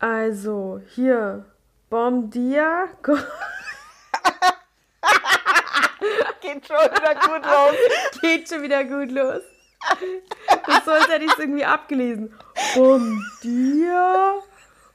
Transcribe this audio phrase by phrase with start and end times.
[0.00, 1.44] Also, hier.
[1.90, 2.88] Bom dia.
[6.40, 7.76] Geht schon wieder gut los.
[8.22, 9.42] Geht schon wieder gut los.
[10.66, 12.34] Das sollte hätte ich irgendwie abgelesen.
[12.74, 14.36] Bom dia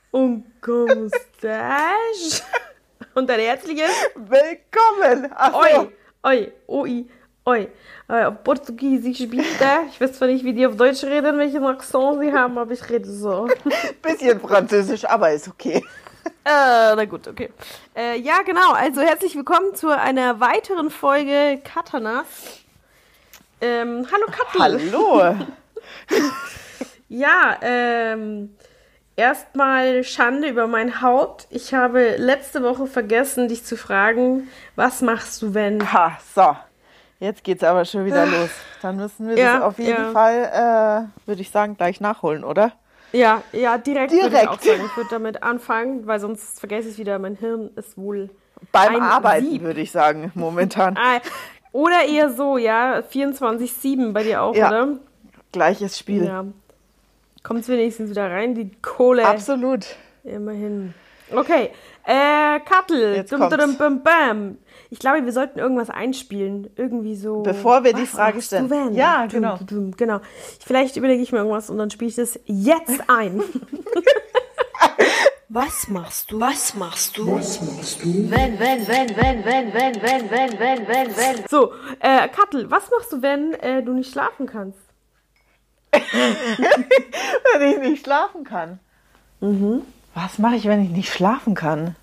[0.10, 2.44] und como estás?
[3.14, 5.32] Und ein herzliches Willkommen.
[5.54, 5.92] Oi,
[6.24, 7.08] oi, oi,
[7.46, 7.68] oi.
[8.08, 9.68] Auf Portugiesisch bitte.
[9.90, 12.88] Ich weiß zwar nicht, wie die auf Deutsch reden, welchen Akzent sie haben, aber ich
[12.90, 13.48] rede so.
[14.02, 15.84] Bisschen Französisch, aber ist okay.
[16.44, 17.52] Äh, na gut, okay.
[17.96, 18.74] Äh, ja, genau.
[18.74, 22.26] Also herzlich willkommen zu einer weiteren Folge Katanas.
[23.62, 24.92] Ähm, hallo Kattel.
[24.92, 25.36] Hallo.
[27.08, 28.56] Ja, ähm,
[29.16, 31.46] erstmal Schande über mein Haupt.
[31.52, 35.94] Ich habe letzte Woche vergessen, dich zu fragen, was machst du, wenn...
[35.94, 36.56] Ha, so.
[37.20, 38.50] Jetzt geht's aber schon wieder los.
[38.82, 40.12] Dann müssen wir Ja, das auf jeden ja.
[40.12, 42.74] Fall, äh, würde ich sagen, gleich nachholen, oder?
[43.14, 44.50] Ja, ja, direkt, würde ich Direkt.
[44.50, 44.82] auch sagen.
[44.86, 47.18] Ich würde damit anfangen, weil sonst vergesse ich wieder.
[47.18, 48.30] Mein Hirn ist wohl
[48.74, 50.98] Beim Arbeiten, würde ich sagen, momentan.
[51.00, 51.20] Ah,
[51.72, 54.68] oder eher so, ja, 24-7 bei dir auch, Ja.
[54.68, 54.88] oder?
[55.52, 56.26] Gleiches Spiel.
[56.26, 56.46] Ja.
[57.44, 59.26] Kommt wenigstens wieder rein, die Kohle.
[59.26, 59.86] Absolut.
[60.24, 60.94] Immerhin.
[61.34, 61.72] Okay,
[62.06, 63.16] äh, Kattel.
[63.16, 63.58] Jetzt Dum, kommt's.
[63.58, 64.58] dum, bum, bam.
[64.90, 66.70] Ich glaube, wir sollten irgendwas einspielen.
[66.76, 67.42] Irgendwie so.
[67.42, 68.70] Bevor wir die Frage stellen.
[68.70, 68.94] Du, wenn?
[68.94, 69.58] Ja, Dum, genau.
[69.58, 70.20] dum, dum, genau.
[70.66, 73.42] Vielleicht überlege ich mir irgendwas und dann spiele ich das jetzt ein.
[75.50, 76.40] Was machst du?
[76.40, 77.32] Was machst du?
[77.34, 78.30] Was machst du?
[78.30, 81.48] Wenn, wenn, wenn, wenn, wenn, wenn, wenn, wenn, wenn, wenn, wenn.
[81.48, 84.80] So, äh, Kattel, was machst du, wenn äh, du nicht schlafen kannst?
[87.58, 88.80] Wenn ich nicht schlafen kann.
[89.40, 89.84] Mhm.
[90.16, 91.96] Was mache ich, wenn ich nicht schlafen kann?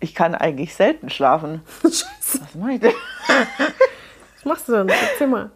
[0.00, 1.60] Ich kann eigentlich selten schlafen.
[1.84, 2.40] Scheiße.
[2.40, 2.92] Was mache ich denn?
[4.36, 4.88] Was machst du dann?
[4.88, 5.50] Erzähl mal.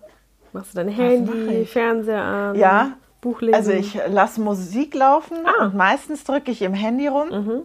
[0.53, 1.67] Machst du dein Handy?
[1.67, 2.55] Fernseher an?
[2.55, 3.55] Ja, Buch lesen?
[3.57, 5.65] Also ich lasse Musik laufen Ah.
[5.65, 7.29] und meistens drücke ich im Handy rum.
[7.31, 7.63] Mhm.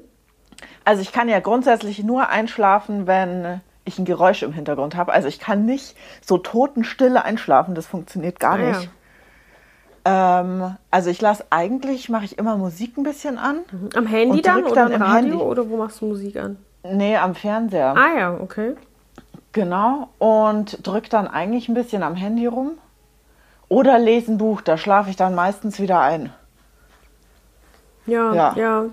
[0.83, 5.11] Also ich kann ja grundsätzlich nur einschlafen, wenn ich ein Geräusch im Hintergrund habe.
[5.13, 8.81] Also ich kann nicht so totenstille einschlafen, das funktioniert gar Ah, ja.
[10.03, 13.59] Ähm, also ich lasse eigentlich, mache ich immer Musik ein bisschen an.
[13.95, 15.37] Am Handy dann oder dann im Radio Handy.
[15.37, 16.57] oder wo machst du Musik an?
[16.83, 17.95] Nee, am Fernseher.
[17.95, 18.75] Ah ja, okay.
[19.51, 20.09] Genau.
[20.17, 22.71] Und drück dann eigentlich ein bisschen am Handy rum.
[23.69, 26.33] Oder lese ein Buch, da schlafe ich dann meistens wieder ein.
[28.05, 28.53] Ja, ja.
[28.57, 28.85] Ja.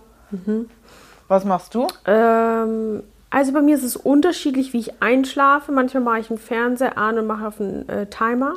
[1.29, 1.87] Was machst du?
[2.07, 5.73] Ähm, also bei mir ist es unterschiedlich, wie ich einschlafe.
[5.73, 8.55] Manchmal mache ich einen Fernseher an und mache auf einen äh, Timer.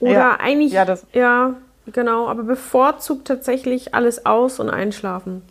[0.00, 0.36] Oder Ja.
[0.40, 1.54] eigentlich, Ja, ja,
[1.92, 5.42] genau, aber bevorzugt tatsächlich alles aus und einschlafen.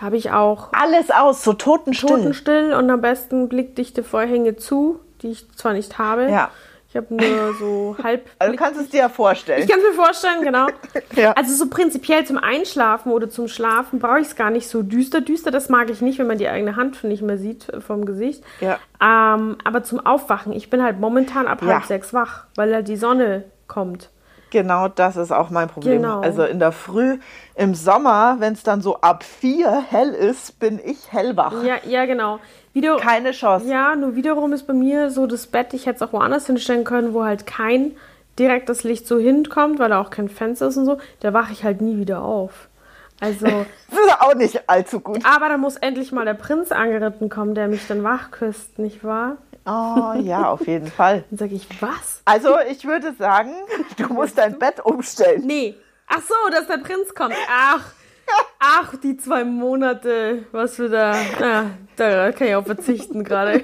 [0.00, 2.08] Habe ich auch Alles aus, so totenstill.
[2.08, 6.28] totenstill und am besten blickdichte Vorhänge zu, die ich zwar nicht habe.
[6.30, 6.50] Ja.
[6.90, 8.26] Ich habe nur so halb.
[8.38, 9.62] Also du kannst es dir ja vorstellen.
[9.62, 10.68] Ich kann es mir vorstellen, genau.
[11.14, 11.32] Ja.
[11.32, 15.20] Also so prinzipiell zum Einschlafen oder zum Schlafen brauche ich es gar nicht so düster.
[15.20, 18.04] Düster, das mag ich nicht, wenn man die eigene Hand nicht mehr sieht äh, vom
[18.06, 18.42] Gesicht.
[18.60, 18.78] Ja.
[19.02, 21.74] Ähm, aber zum Aufwachen, ich bin halt momentan ab Ja.
[21.74, 24.10] halb sechs wach, weil halt die Sonne kommt.
[24.50, 26.02] Genau das ist auch mein Problem.
[26.02, 26.20] Genau.
[26.20, 27.18] Also in der Früh,
[27.54, 31.62] im Sommer, wenn es dann so ab vier hell ist, bin ich hellwach.
[31.64, 32.38] Ja, ja, genau.
[32.72, 33.68] Wieder, Keine Chance.
[33.68, 36.84] ja, nur wiederum ist bei mir so das Bett, ich hätte es auch woanders hinstellen
[36.84, 37.92] können, wo halt kein
[38.38, 40.98] direktes Licht so hinkommt, weil da auch kein Fenster ist und so.
[41.20, 42.68] Da wache ich halt nie wieder auf.
[43.20, 43.46] Also.
[43.90, 45.24] Das ist auch nicht allzu gut.
[45.24, 49.02] Aber da muss endlich mal der Prinz angeritten kommen, der mich dann wach küsst, nicht
[49.02, 49.38] wahr?
[49.66, 51.24] Oh ja, auf jeden Fall.
[51.30, 52.22] Dann sage ich, was?
[52.24, 53.52] Also ich würde sagen,
[53.96, 55.42] du musst dein Bett umstellen.
[55.46, 55.74] Nee.
[56.06, 57.34] Ach so, dass der Prinz kommt.
[57.50, 57.84] Ach,
[58.58, 61.14] ach, die zwei Monate, was wir da.
[61.38, 63.62] Ja, da kann ich auch verzichten gerade.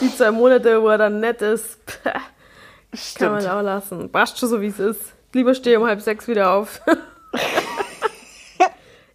[0.00, 3.48] Die zwei Monate, wo er dann nett ist, pah, kann man Stimmt.
[3.48, 4.10] auch lassen.
[4.12, 5.00] Passt schon so, wie es ist.
[5.32, 6.80] Lieber stehe um halb sechs wieder auf.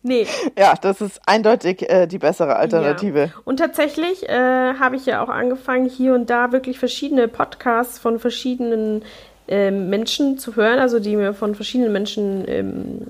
[0.03, 0.28] Nee,
[0.58, 3.19] Ja, das ist eindeutig äh, die bessere Alternative.
[3.19, 3.30] Ja.
[3.46, 8.19] Und tatsächlich äh, habe ich ja auch angefangen, hier und da wirklich verschiedene Podcasts von
[8.19, 9.03] verschiedenen
[9.47, 13.02] ähm, Menschen zu hören, also die mir von verschiedenen Menschen ähm,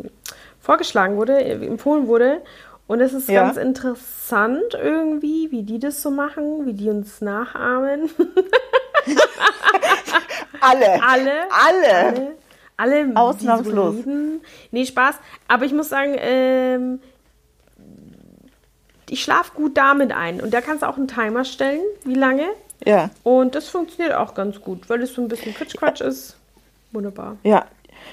[0.59, 2.41] vorgeschlagen wurde, äh, empfohlen wurde.
[2.88, 3.44] Und es ist Ja.
[3.44, 8.09] ganz interessant irgendwie, wie die das so machen, wie die uns nachahmen.
[10.62, 11.03] Alle.
[11.03, 11.31] Alle.
[11.51, 12.07] Alle.
[12.07, 12.31] Alle.
[12.77, 13.95] Alle die Ausnahmslos.
[13.95, 14.41] So reden.
[14.71, 15.15] Nee, Spaß.
[15.47, 16.99] Aber ich muss sagen, ähm,
[19.09, 20.41] ich schlafe gut damit ein.
[20.41, 22.45] Und da kannst du auch einen Timer stellen, wie lange.
[22.85, 26.35] Ja, Und das funktioniert auch ganz gut, weil es so ein bisschen Quitsch-Quatsch ist.
[26.91, 27.37] Wunderbar.
[27.43, 27.65] ja.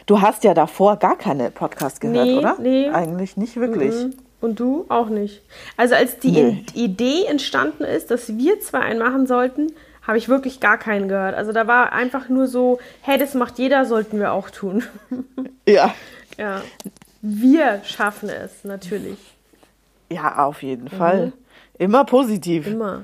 [0.06, 2.56] Du hast ja davor gar keine Podcast gehört, Nee, oder?
[2.60, 2.88] nee.
[2.90, 3.92] Eigentlich nicht wirklich.
[3.92, 4.14] Mhm.
[4.40, 5.42] Und du auch nicht.
[5.76, 6.64] Also als die Nee.
[6.74, 9.72] Idee entstanden ist, dass wir zwei einen machen sollten,
[10.06, 11.34] habe ich wirklich gar keinen gehört.
[11.34, 14.84] Also da war einfach nur so, hey, das macht jeder, sollten wir auch tun.
[15.68, 15.94] Ja.
[16.36, 16.62] ja.
[17.22, 19.18] Wir schaffen es, natürlich.
[20.10, 21.32] Ja, auf jeden Fall.
[21.78, 22.66] Immer positiv.
[22.66, 23.02] Immer.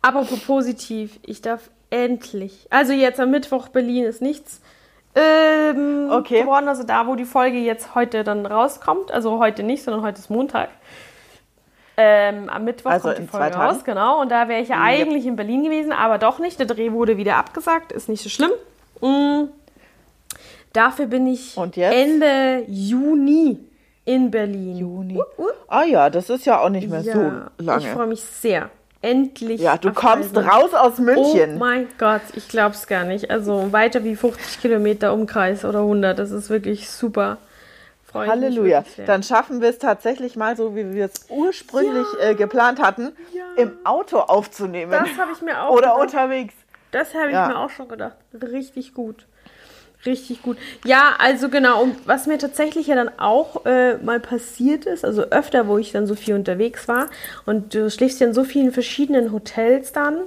[0.00, 2.66] Apropos positiv, ich darf endlich.
[2.70, 4.62] Also jetzt am Mittwoch Berlin ist nichts.
[5.14, 6.42] Ähm, Okay.
[6.42, 9.10] geworden, also da, wo die Folge jetzt heute dann rauskommt.
[9.12, 10.70] Also heute nicht, sondern heute ist Montag.
[11.96, 14.20] Ähm, am Mittwoch Also kommt die Folge raus, genau.
[14.22, 14.84] Und da wäre ich ja Yep.
[14.84, 16.58] eigentlich in Berlin gewesen, aber doch nicht.
[16.58, 18.50] Der Dreh wurde wieder abgesagt, ist nicht so schlimm.
[19.00, 19.48] Mm.
[20.72, 21.56] Dafür bin ich?
[21.76, 23.58] Ende Juni
[24.06, 24.76] in Berlin.
[24.78, 25.16] Juni.
[25.18, 25.48] Uh, uh.
[25.68, 27.20] Ah ja, das ist ja auch nicht mehr Ja, so
[27.58, 27.86] ich lange.
[27.88, 28.70] freue mich sehr.
[29.02, 29.60] Endlich.
[29.60, 31.56] Ja, du kommst raus aus München.
[31.56, 33.30] Oh mein Gott, ich glaub's gar nicht.
[33.30, 36.18] Also weiter wie 50 Kilometer Umkreis oder 100.
[36.18, 37.38] Das ist wirklich super.
[38.12, 38.84] Freu ich mich Halleluja.
[38.96, 39.06] sehr.
[39.06, 43.44] Dann schaffen wir es tatsächlich mal so, wie wir es ursprünglich äh, geplant hatten, Ja.
[43.56, 44.92] im Auto aufzunehmen.
[44.92, 46.00] das habe ich mir auch Oder gedacht.
[46.00, 46.54] unterwegs.
[46.90, 47.48] Das habe ich Ja.
[47.48, 48.16] mir auch schon gedacht.
[48.40, 49.26] Richtig gut.
[50.04, 50.58] Richtig gut.
[50.84, 51.80] Ja, also genau.
[51.80, 55.92] Und was mir tatsächlich ja dann auch äh, mal passiert ist, also öfter, wo ich
[55.92, 57.06] dann so viel unterwegs war
[57.46, 60.22] und du schläfst ja in so vielen verschiedenen Hotels dann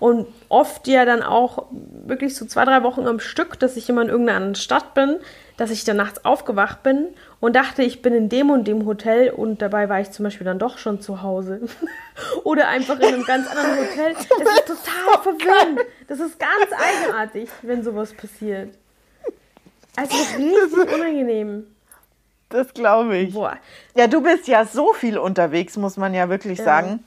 [0.00, 4.02] und oft ja dann auch wirklich so zwei, drei Wochen am Stück, dass ich immer
[4.02, 5.18] in irgendeiner anderen Stadt bin,
[5.56, 7.08] dass ich dann nachts aufgewacht bin
[7.40, 10.44] und dachte, ich bin in dem und dem Hotel und dabei war ich zum Beispiel
[10.44, 11.60] dann doch schon zu Hause.
[12.44, 14.14] Oder einfach in einem ganz anderen Hotel.
[14.38, 15.80] Das ist total verwirrend.
[16.06, 18.74] Das ist ganz eigenartig, wenn sowas passiert.
[19.96, 21.66] Also richtig unangenehm.
[22.50, 23.34] Das glaube ich.
[23.34, 23.58] Boah.
[23.96, 27.04] Ja, du bist ja so viel unterwegs, muss man ja wirklich sagen,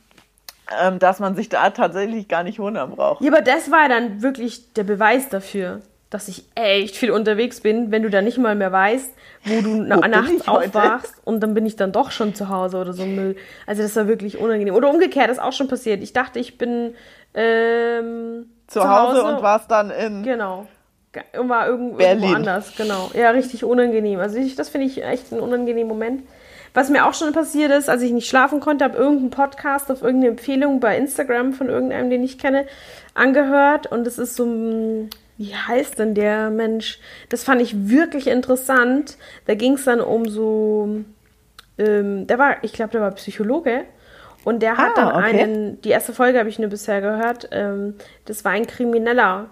[0.81, 3.21] ähm, dass man sich da tatsächlich gar nicht wundern braucht.
[3.21, 7.89] Ja, aber das war dann wirklich der Beweis dafür, dass ich echt viel unterwegs bin,
[7.91, 9.11] wenn du dann nicht mal mehr weißt,
[9.45, 12.77] wo du na Wo nachts aufwachst und dann bin ich dann doch schon zu Hause
[12.77, 13.35] oder so ein Müll.
[13.65, 14.75] Also das war wirklich unangenehm.
[14.75, 16.03] Oder umgekehrt, das ist auch schon passiert.
[16.03, 16.95] Ich dachte, ich bin
[17.33, 20.23] ähm, Zu, Hause, und warst dann in.
[20.23, 20.67] Genau.
[21.13, 22.35] Ge- Und war irgendwo, Berlin.
[22.35, 23.09] anders, genau.
[23.13, 24.19] Ja, richtig unangenehm.
[24.19, 26.23] Also ich, das finde ich echt einen unangenehmen Moment.
[26.73, 30.01] Was mir auch schon passiert ist, als ich nicht schlafen konnte, habe irgendeinen Podcast auf
[30.01, 32.65] irgendeine Empfehlung bei Instagram von irgendeinem, den ich kenne,
[33.13, 33.87] angehört.
[33.87, 36.99] Und es ist so ein, wie heißt denn der Mensch?
[37.29, 39.17] Das fand ich wirklich interessant.
[39.47, 41.01] Da ging es dann um so,
[41.77, 43.83] ähm, der war, ich glaube, der war Psychologe.
[44.43, 45.41] Und der hat Ah, dann okay.
[45.41, 47.95] einen, die erste Folge habe ich nur bisher gehört, ähm,
[48.25, 49.49] das war ein Krimineller.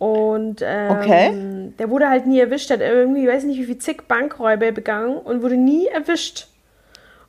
[0.00, 1.72] Und ähm, Okay.
[1.78, 5.16] der wurde halt nie erwischt, hat irgendwie, ich weiß nicht, wie viel zig Bankräuber begangen
[5.18, 6.48] und wurde nie erwischt.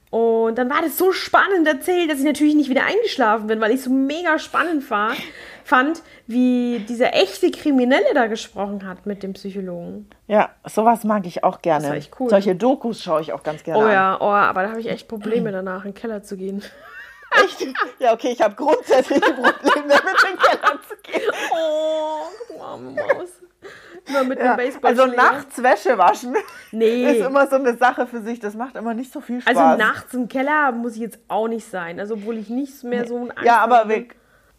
[0.09, 3.71] Und dann war das so spannend erzählt, dass ich natürlich nicht wieder eingeschlafen bin, weil
[3.71, 5.11] ich so mega spannend war,
[5.63, 10.09] fand, wie dieser echte Kriminelle da gesprochen hat mit dem Psychologen.
[10.27, 11.81] Ja, sowas mag ich auch gerne.
[11.83, 12.29] Das war echt cool.
[12.29, 13.91] Solche Dokus schaue ich auch ganz gerne Oh an.
[13.93, 16.61] ja, oh, aber da habe ich echt Probleme danach, in den Keller zu gehen.
[17.43, 17.67] Echt?
[17.99, 21.31] Ja, okay, ich habe grundsätzlich Probleme damit, in den Keller zu gehen.
[21.51, 23.29] Oh, du arme Maus.
[24.07, 24.89] Immer mit Ja, dem Baseball.
[24.91, 26.35] also nachts Wäsche waschen
[26.71, 27.19] Nee.
[27.19, 28.39] ist immer so eine Sache für sich.
[28.39, 29.55] Das macht immer nicht so viel Spaß.
[29.55, 31.99] Also nachts im Keller muss ich jetzt auch nicht sein.
[31.99, 34.05] Also obwohl ich nicht mehr so ein Angst Ja, aber wir,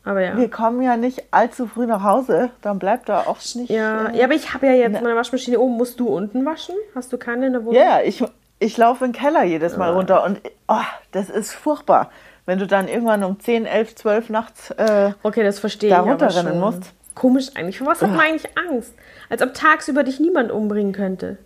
[0.05, 0.37] aber ja.
[0.37, 2.51] wir kommen ja nicht allzu früh nach Hause.
[2.63, 3.69] Dann bleibt da oft nicht.
[3.71, 5.77] ja, äh, ja, aber ich habe ja jetzt meine Waschmaschine oben.
[5.77, 6.77] Musst du unten waschen?
[6.95, 7.75] Hast du keine in der Wohnung?
[7.75, 8.23] Ja, ja, ich,
[8.61, 10.77] ich laufe in den Keller jedes Mal runter und oh,
[11.11, 12.11] das ist furchtbar.
[12.47, 14.71] Wenn du dann irgendwann um 10, 11, 12 nachts.
[14.73, 16.93] Äh, Okay, das verstehe Da ich aber runterrennen musst.
[17.15, 17.79] Komisch eigentlich.
[17.79, 18.95] Vor was hat man eigentlich Angst?
[19.29, 21.39] Als ob tagsüber dich niemand umbringen könnte.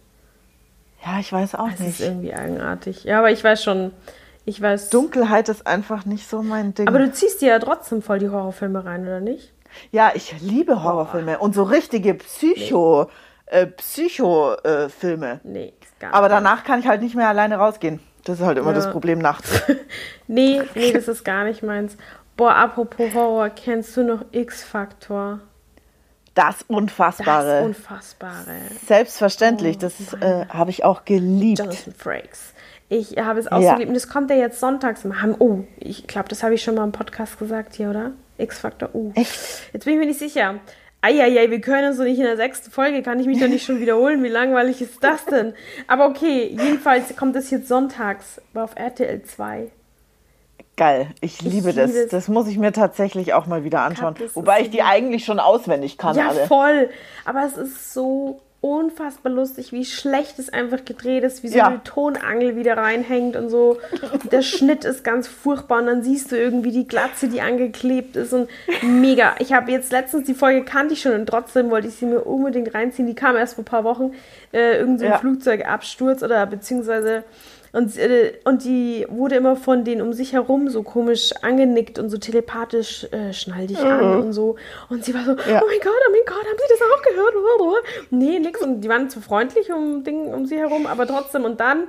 [1.04, 2.00] ja, ich weiß auch Das ist nicht.
[2.00, 3.04] irgendwie eigenartig.
[3.04, 3.92] Ja, aber ich weiß schon.
[4.44, 4.90] Ich weiß.
[4.90, 6.86] Dunkelheit ist einfach nicht so mein Ding.
[6.88, 9.52] Aber du ziehst dir ja trotzdem voll die Horrorfilme rein, oder nicht?
[9.90, 13.10] ja, ich liebe Horrorfilme und so richtige Psycho,
[13.46, 15.40] äh, Psycho-Filme.
[15.44, 16.36] Nee, ist gar Aber nicht.
[16.36, 18.00] danach kann ich halt nicht mehr alleine rausgehen.
[18.26, 18.74] Das ist halt immer Ja.
[18.76, 19.62] das Problem nachts.
[20.28, 21.96] Nee, nee, das ist gar nicht meins.
[22.36, 25.38] Boah, apropos Horror, kennst du noch X-Faktor?
[26.34, 27.62] Das Das Unfassbare.
[27.62, 28.56] Unfassbare.
[28.86, 31.60] Selbstverständlich, das äh, habe ich auch geliebt.
[31.60, 32.52] Jonathan Frakes.
[32.88, 33.68] Ich habe es auch Ja.
[33.68, 33.88] so geliebt.
[33.88, 35.36] Und das kommt ja jetzt sonntags Ham.
[35.38, 38.10] Oh, ich glaube, das habe ich schon mal im Podcast gesagt hier, oder?
[38.38, 38.90] X-Faktor.
[38.94, 39.12] Uh.
[39.14, 39.38] Echt?
[39.72, 40.56] Jetzt bin ich mir nicht sicher.
[41.02, 43.64] Eieiei, wir können uns doch nicht in der sechsten Folge, kann ich mich doch nicht
[43.64, 44.24] schon wiederholen.
[44.24, 45.54] Wie langweilig ist das denn?
[45.86, 49.70] Aber okay, jedenfalls kommt es jetzt sonntags auf RTL 2.
[50.76, 51.90] Geil, ich liebe das.
[51.92, 52.08] es.
[52.08, 54.14] Das muss ich mir tatsächlich auch mal wieder anschauen.
[54.14, 56.16] das ist Wobei ich die eigentlich schon auswendig kann.
[56.16, 56.46] Ja, alle.
[56.46, 56.90] voll.
[57.24, 61.68] Aber es ist so unfassbar lustig, wie schlecht es einfach gedreht ist, wie so Ja.
[61.68, 63.78] eine Tonangel wieder reinhängt und so.
[64.32, 68.32] Der Schnitt ist ganz furchtbar und dann siehst du irgendwie die Glatze, die angeklebt ist
[68.32, 68.48] und
[68.82, 69.34] mega.
[69.38, 72.20] Ich habe jetzt letztens die Folge kannte ich schon und trotzdem wollte ich sie mir
[72.20, 73.06] unbedingt reinziehen.
[73.06, 74.12] Die kam erst vor ein paar Wochen.
[74.52, 75.18] Äh, irgend so ein Ja.
[75.18, 77.22] Flugzeugabsturz oder beziehungsweise
[77.72, 82.10] Und, äh, und die wurde immer von denen um sich herum so komisch angenickt und
[82.10, 84.56] so telepathisch äh, schnall dich an und so.
[84.88, 85.60] Und sie war so, Ja.
[85.62, 87.34] oh mein Gott, oh mein Gott, haben Sie das auch gehört?
[88.10, 88.62] Nee, nix.
[88.62, 91.44] Und die waren zu freundlich um Ding um sie herum, aber trotzdem.
[91.44, 91.84] Und dann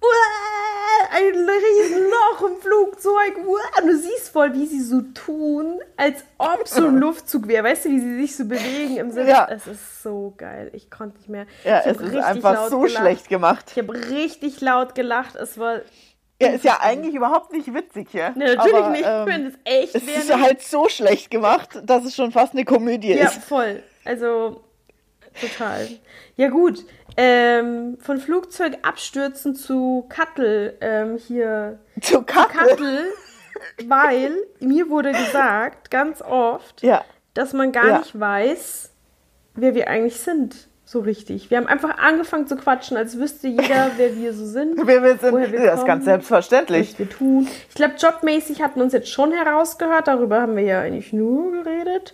[0.00, 0.71] uah,
[1.10, 3.36] ein riesen Loch im Flugzeug.
[3.80, 7.64] Und du siehst voll, wie sie so tun, als ob so ein Luftzug wäre.
[7.64, 9.30] Weißt du, wie sie sich so bewegen im Sinne.
[9.30, 9.46] Ja.
[9.50, 10.70] Es ist so geil.
[10.74, 11.46] Ich konnte nicht mehr.
[11.64, 12.98] Ja, es ist einfach so gelacht.
[13.02, 13.64] schlecht gemacht.
[13.74, 15.34] Ich habe richtig laut gelacht.
[15.36, 15.80] Es war.
[16.40, 18.32] Ja, ist ja eigentlich überhaupt nicht witzig hier.
[18.34, 19.04] Nee, natürlich aber, nicht.
[19.06, 22.64] ähm, wenn es echt es ist halt so schlecht gemacht, dass es schon fast eine
[22.64, 23.44] Komödie Ja, ist.
[23.44, 23.80] voll.
[24.04, 24.64] Also,
[25.40, 25.86] total.
[26.36, 26.84] Ja, gut.
[27.16, 31.78] Ähm, von Flugzeug abstürzen zu Kattel ähm, hier.
[32.00, 32.56] Zu Kacke.
[32.58, 33.04] Kattel,
[33.86, 37.04] weil mir wurde gesagt, ganz oft, Ja.
[37.34, 37.98] dass man gar Ja.
[37.98, 38.90] nicht weiß,
[39.54, 40.68] wer wir eigentlich sind.
[40.84, 41.50] So richtig.
[41.50, 44.76] Wir haben einfach angefangen zu quatschen, als wüsste jeder, wer wir so sind.
[44.86, 46.92] Wir, wir sind, wir das ist ganz selbstverständlich.
[46.92, 47.48] was wir tun.
[47.68, 50.08] Ich glaube, jobmäßig hatten wir uns jetzt schon herausgehört.
[50.08, 52.12] Darüber haben wir ja eigentlich nur geredet.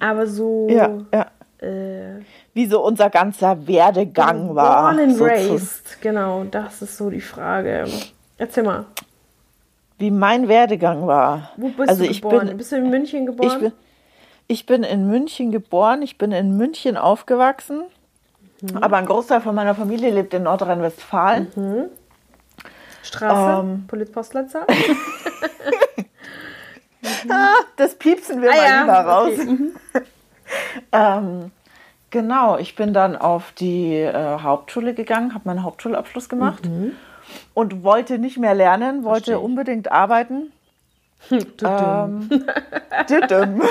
[0.00, 0.66] Aber so.
[0.70, 1.26] Ja, ja.
[1.60, 2.20] Äh,
[2.58, 4.92] Wie so unser ganzer Werdegang war.
[4.92, 6.00] Born and raised.
[6.00, 7.84] Genau, das ist so die Frage.
[8.36, 8.84] Erzähl mal.
[9.98, 11.52] wie mein Werdegang war.
[11.56, 12.48] Wo bist also du ich geboren?
[12.48, 13.48] Bin, bist du in München geboren?
[13.48, 13.72] ich, bin,
[14.48, 17.82] ich bin in München geboren, ich bin in München aufgewachsen,
[18.60, 18.78] Mhm.
[18.78, 21.46] aber ein Großteil von meiner Familie lebt in Nordrhein-Westfalen.
[21.54, 21.84] Mhm.
[23.04, 23.60] Straße?
[23.60, 23.84] Ähm.
[23.86, 24.66] Politpostleitzahl?
[27.30, 29.30] Ah, das piepsen wir Ah mal ja, lieber raus.
[29.34, 29.70] okay, mhm.
[30.92, 31.50] Ähm,
[32.10, 36.68] genau, ich bin dann auf die äh, Hauptschule gegangen, habe meinen Hauptschulabschluss gemacht
[37.54, 39.34] und wollte nicht mehr lernen, wollte Mhm.
[39.34, 40.52] Verstehe unbedingt arbeiten.
[41.64, 42.28] Ähm.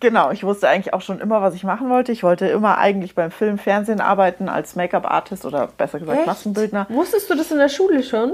[0.00, 2.12] Genau, ich wusste eigentlich auch schon immer, was ich machen wollte.
[2.12, 6.86] Ich wollte immer eigentlich beim Film, Fernsehen arbeiten als Make-up-Artist oder besser gesagt Maskenbildner.
[6.90, 8.32] Wusstest du das in der Schule schon?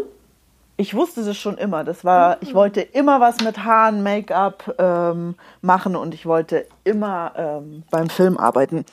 [0.83, 1.85] Ich wusste das schon immer.
[1.85, 7.33] Das war, ich wollte immer was mit Haaren, Make-up ähm, machen und ich wollte immer
[7.37, 8.85] ähm, beim Film arbeiten.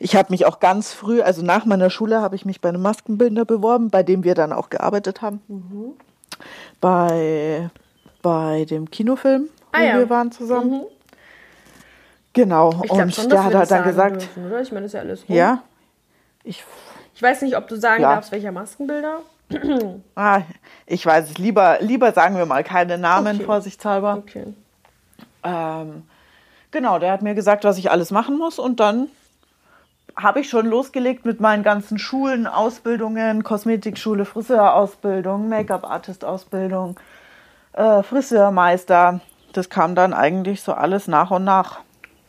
[0.00, 2.82] Ich habe mich auch ganz früh, also nach meiner Schule, habe ich mich bei einem
[2.82, 5.40] Maskenbildner beworben, bei dem wir dann auch gearbeitet haben.
[6.80, 7.70] Bei,
[8.22, 9.98] bei dem Kinofilm, Ah wo ja.
[9.98, 10.82] wir waren zusammen.
[12.32, 12.80] Genau.
[12.82, 14.62] Ich und schon, der hat halt dann gesagt, dürfen?
[14.62, 15.36] Ich meine, das ist ja alles rum.
[15.36, 15.62] ja,
[16.42, 16.64] ich
[17.14, 18.16] Ich weiß nicht, ob du sagen Ja.
[18.16, 19.20] darfst, welcher Maskenbilder.
[20.16, 20.42] Ah,
[20.86, 21.38] ich weiß es.
[21.38, 23.44] Lieber, lieber sagen wir mal keine Namen, Okay.
[23.44, 24.16] vorsichtshalber.
[24.18, 24.54] Okay.
[25.44, 26.02] Ähm,
[26.70, 29.08] genau, der hat mir gesagt, was ich alles machen muss und dann
[30.16, 36.98] habe ich schon losgelegt mit meinen ganzen Schulen, Ausbildungen, Kosmetikschule, Friseurausbildung, Make-up-Artist-Ausbildung,
[37.74, 39.20] äh, Friseurmeister.
[39.52, 41.80] Das kam dann eigentlich so alles nach und nach.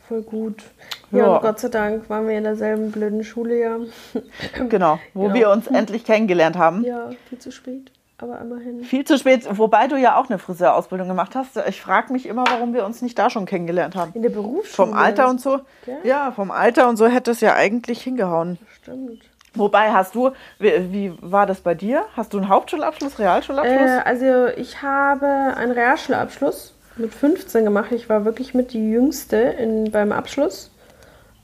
[0.08, 0.62] Voll gut.
[1.10, 1.38] Ja, Ja.
[1.38, 3.76] Gott sei Dank waren wir in derselben blöden Schule, ja.
[4.68, 5.34] Genau, wo Genau.
[5.34, 6.82] wir uns endlich kennengelernt haben.
[6.84, 7.92] Ja, viel zu spät.
[8.20, 8.82] Aber immerhin.
[8.82, 11.56] Viel zu spät, wobei du ja auch eine Friseurausbildung gemacht hast.
[11.68, 14.10] Ich frage mich immer, warum wir uns nicht da schon kennengelernt haben.
[14.14, 14.88] In der Berufsschule.
[14.88, 15.60] Vom Alter und so.
[15.84, 15.98] Gell?
[16.02, 18.58] Ja, vom Alter und so hätte es ja eigentlich hingehauen.
[18.82, 19.20] Stimmt.
[19.54, 22.04] Wobei hast du, wie, wie war das bei dir?
[22.16, 23.76] Hast du einen Hauptschulabschluss, Realschulabschluss?
[23.90, 27.92] Äh, also ich habe einen Realschulabschluss mit 15 gemacht.
[27.92, 30.70] Ich war wirklich mit die Jüngste in, beim Abschluss.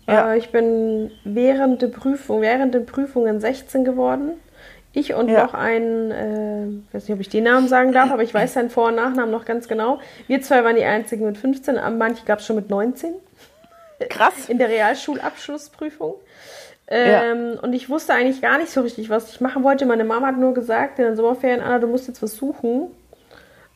[0.07, 0.33] Ja.
[0.33, 4.33] Äh, ich bin während der Prüfung, während den Prüfungen 16 geworden.
[4.93, 5.45] Ich und Ja.
[5.45, 8.53] noch ein, äh, ich weiß nicht, ob ich den Namen sagen darf, aber ich weiß
[8.55, 9.99] seinen Vor- und Nachnamen noch ganz genau.
[10.29, 13.13] Wir zwei waren die einzigen mit 15, aber manche gab es schon mit 19
[14.09, 14.49] Krass.
[14.49, 16.15] in der Realschulabschlussprüfung.
[16.87, 19.87] Ähm, Und ich wusste eigentlich gar nicht so richtig, was ich machen wollte.
[19.87, 22.89] Meine Mama hat nur gesagt in den Sommerferien, Anna, du musst jetzt was suchen,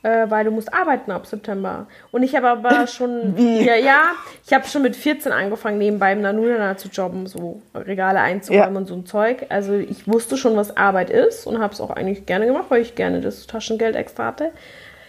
[0.03, 1.87] äh, weil du musst arbeiten ab September.
[2.13, 3.65] Und ich habe aber schon, Wie?
[3.65, 4.03] ja, ja,
[4.47, 8.79] ich habe schon mit 14 angefangen, nebenbei im Nanunana zu jobben, so Regale einzuräumen Ja.
[8.79, 9.47] und so ein Zeug.
[9.49, 12.83] Also ich wusste schon, was Arbeit ist und habe es auch eigentlich gerne gemacht, weil
[12.83, 14.53] ich gerne das Taschengeld extra hatte.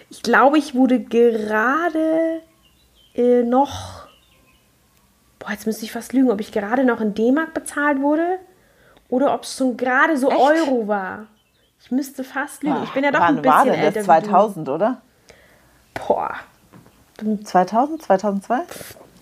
[0.09, 2.41] Ich glaube, ich wurde gerade
[3.15, 4.07] äh, noch
[5.37, 8.39] Boah, jetzt müsste ich fast lügen, ob ich gerade noch in D-Mark bezahlt wurde
[9.07, 10.37] oder ob es schon gerade so Echt?
[10.37, 11.27] Euro war.
[11.81, 12.83] Ich müsste fast lügen.
[12.83, 14.07] Ich bin ja doch Wann ein bisschen war denn älter das?
[14.07, 14.27] wie du.
[14.27, 15.01] 2000, oder?
[16.07, 16.35] Boah,
[17.43, 18.59] 2000, 2002?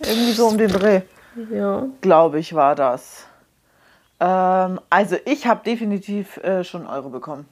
[0.00, 1.00] Irgendwie so um den Dreh,
[1.50, 1.86] ja.
[2.00, 3.26] glaube ich, war das.
[4.20, 7.46] Ähm, also ich habe definitiv äh, schon Euro bekommen.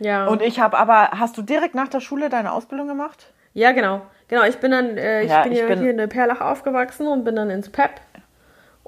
[0.00, 0.26] Ja.
[0.26, 3.32] Und ich habe aber, hast du direkt nach der Schule deine Ausbildung gemacht?
[3.54, 4.02] ja, genau.
[4.28, 6.40] Genau, ich bin dann, äh, ich Ja, bin ich ja bin- hier in der Perlach
[6.40, 7.90] aufgewachsen und bin dann ins PEP.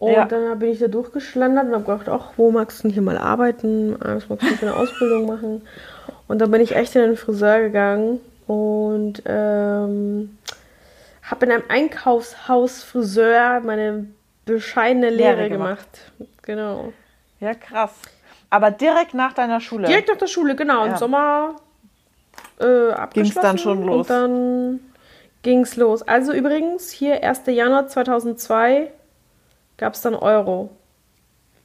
[0.02, 0.24] Und Ja.
[0.24, 3.16] dann bin ich da durchgeschlendert und habe gedacht, ach, wo magst du denn hier mal
[3.16, 3.94] arbeiten?
[4.00, 5.62] Ah, Was magst du für eine Ausbildung machen?
[6.26, 8.18] Und dann bin ich echt in den Friseur gegangen
[8.48, 10.36] und ähm,
[11.22, 14.08] habe in einem Einkaufshaus Friseur meine
[14.44, 15.86] bescheidene Lehre, Lehre gemacht.
[16.18, 16.32] gemacht.
[16.42, 16.92] Genau.
[17.38, 17.92] Ja, krass.
[18.50, 19.86] Aber direkt nach deiner Schule.
[19.86, 20.84] Direkt nach der Schule, genau.
[20.84, 20.96] Im Ja.
[20.98, 21.54] Sommer
[22.60, 23.40] äh, abgeschlossen.
[23.40, 23.98] dann schon los.
[24.00, 24.80] Und dann
[25.44, 26.02] ging's los.
[26.02, 27.42] Also übrigens, hier 1.
[27.46, 28.90] Januar 2002
[29.82, 30.70] gab es dann Euro.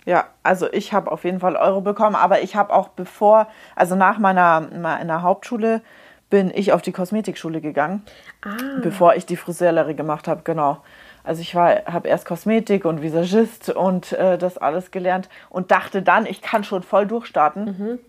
[0.05, 3.95] Ja, also ich habe auf jeden Fall Euro bekommen, aber ich habe auch bevor, also
[3.95, 5.81] nach meiner, meiner Hauptschule
[6.29, 8.03] bin ich auf die Kosmetikschule gegangen,
[8.43, 8.55] Ah.
[8.81, 10.77] bevor ich die Friseurlehre gemacht habe, genau.
[11.23, 16.01] Also ich war, habe erst Kosmetik und Visagist und äh, das alles gelernt und dachte
[16.01, 17.65] dann, ich kann schon voll durchstarten.
[17.65, 17.99] Mhm.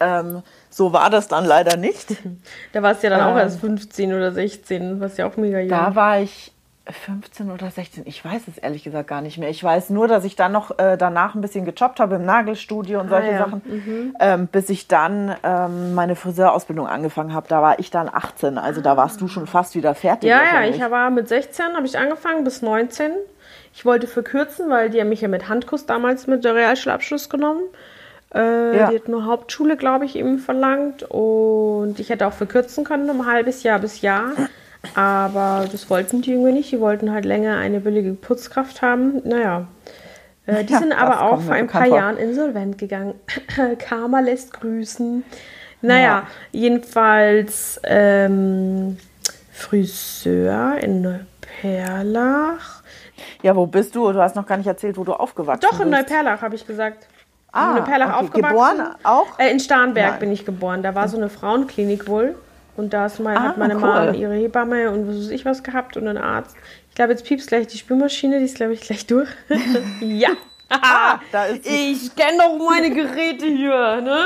[0.00, 2.16] Ähm, so war das dann leider nicht.
[2.72, 3.38] Da warst du ja dann auch Ähm.
[3.38, 5.68] erst 15 oder 16, was ja auch mega jung.
[5.68, 6.52] Da war ich
[6.90, 9.50] 15 oder 16, ich weiß es ehrlich gesagt gar nicht mehr.
[9.50, 13.00] Ich weiß nur, dass ich dann noch äh, danach ein bisschen gejobbt habe im Nagelstudio
[13.00, 13.38] und solche Ah, ja.
[13.38, 17.46] Sachen, ähm, bis ich dann ähm, meine Friseurausbildung angefangen habe.
[17.48, 20.30] Da war ich dann 18, also da warst du schon fast wieder fertig.
[20.30, 23.12] Ja, ja, ich war mit 16, habe ich angefangen, bis 19.
[23.74, 27.62] Ich wollte verkürzen, weil die haben mich ja mit Handkuss damals mit der Realschulabschluss genommen.
[28.34, 28.90] Äh, Ja.
[28.90, 31.02] Die hat nur Hauptschule, glaube ich, eben verlangt.
[31.02, 34.32] Und ich hätte auch verkürzen können, um ein halbes Jahr bis Jahr.
[34.94, 36.70] Aber das wollten die irgendwie nicht.
[36.72, 39.20] Die wollten halt länger eine billige Putzkraft haben.
[39.24, 39.66] Naja.
[40.46, 41.96] Äh, die Ja, sind aber auch vor ein paar vor.
[41.96, 43.14] Jahren insolvent gegangen.
[43.78, 45.24] Karma lässt grüßen.
[45.82, 46.26] Naja, Ja.
[46.52, 48.96] jedenfalls ähm,
[49.52, 52.82] Friseur in Neuperlach.
[53.42, 54.12] Ja, wo bist du?
[54.12, 56.08] Du hast noch gar nicht erzählt, wo du aufgewachsen Doch, in bist.
[56.10, 57.06] Neuperlach, habe ich gesagt.
[57.52, 58.24] Ah, in Neuperlach okay.
[58.24, 58.52] aufgewachsen.
[58.78, 59.38] Geboren auch?
[59.38, 60.20] Äh, in Starnberg Nein.
[60.20, 60.82] bin ich geboren.
[60.82, 62.36] Da war so eine Frauenklinik wohl.
[62.78, 63.80] Und da ist Ah, hat meine cool.
[63.80, 66.56] Mama ihre Hebamme und was weiß ich was gehabt und einen Arzt.
[66.88, 69.28] Ich glaube, jetzt piepst gleich die Spülmaschine, die ist, glaube ich, gleich durch.
[70.00, 70.28] ja.
[70.70, 71.18] Ah.
[71.64, 74.24] Ich kenne doch meine Geräte hier, ne?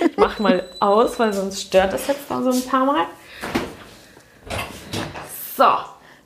[0.00, 3.06] Ich mach mal aus, weil sonst stört das jetzt da so ein paar Mal.
[5.56, 5.64] So,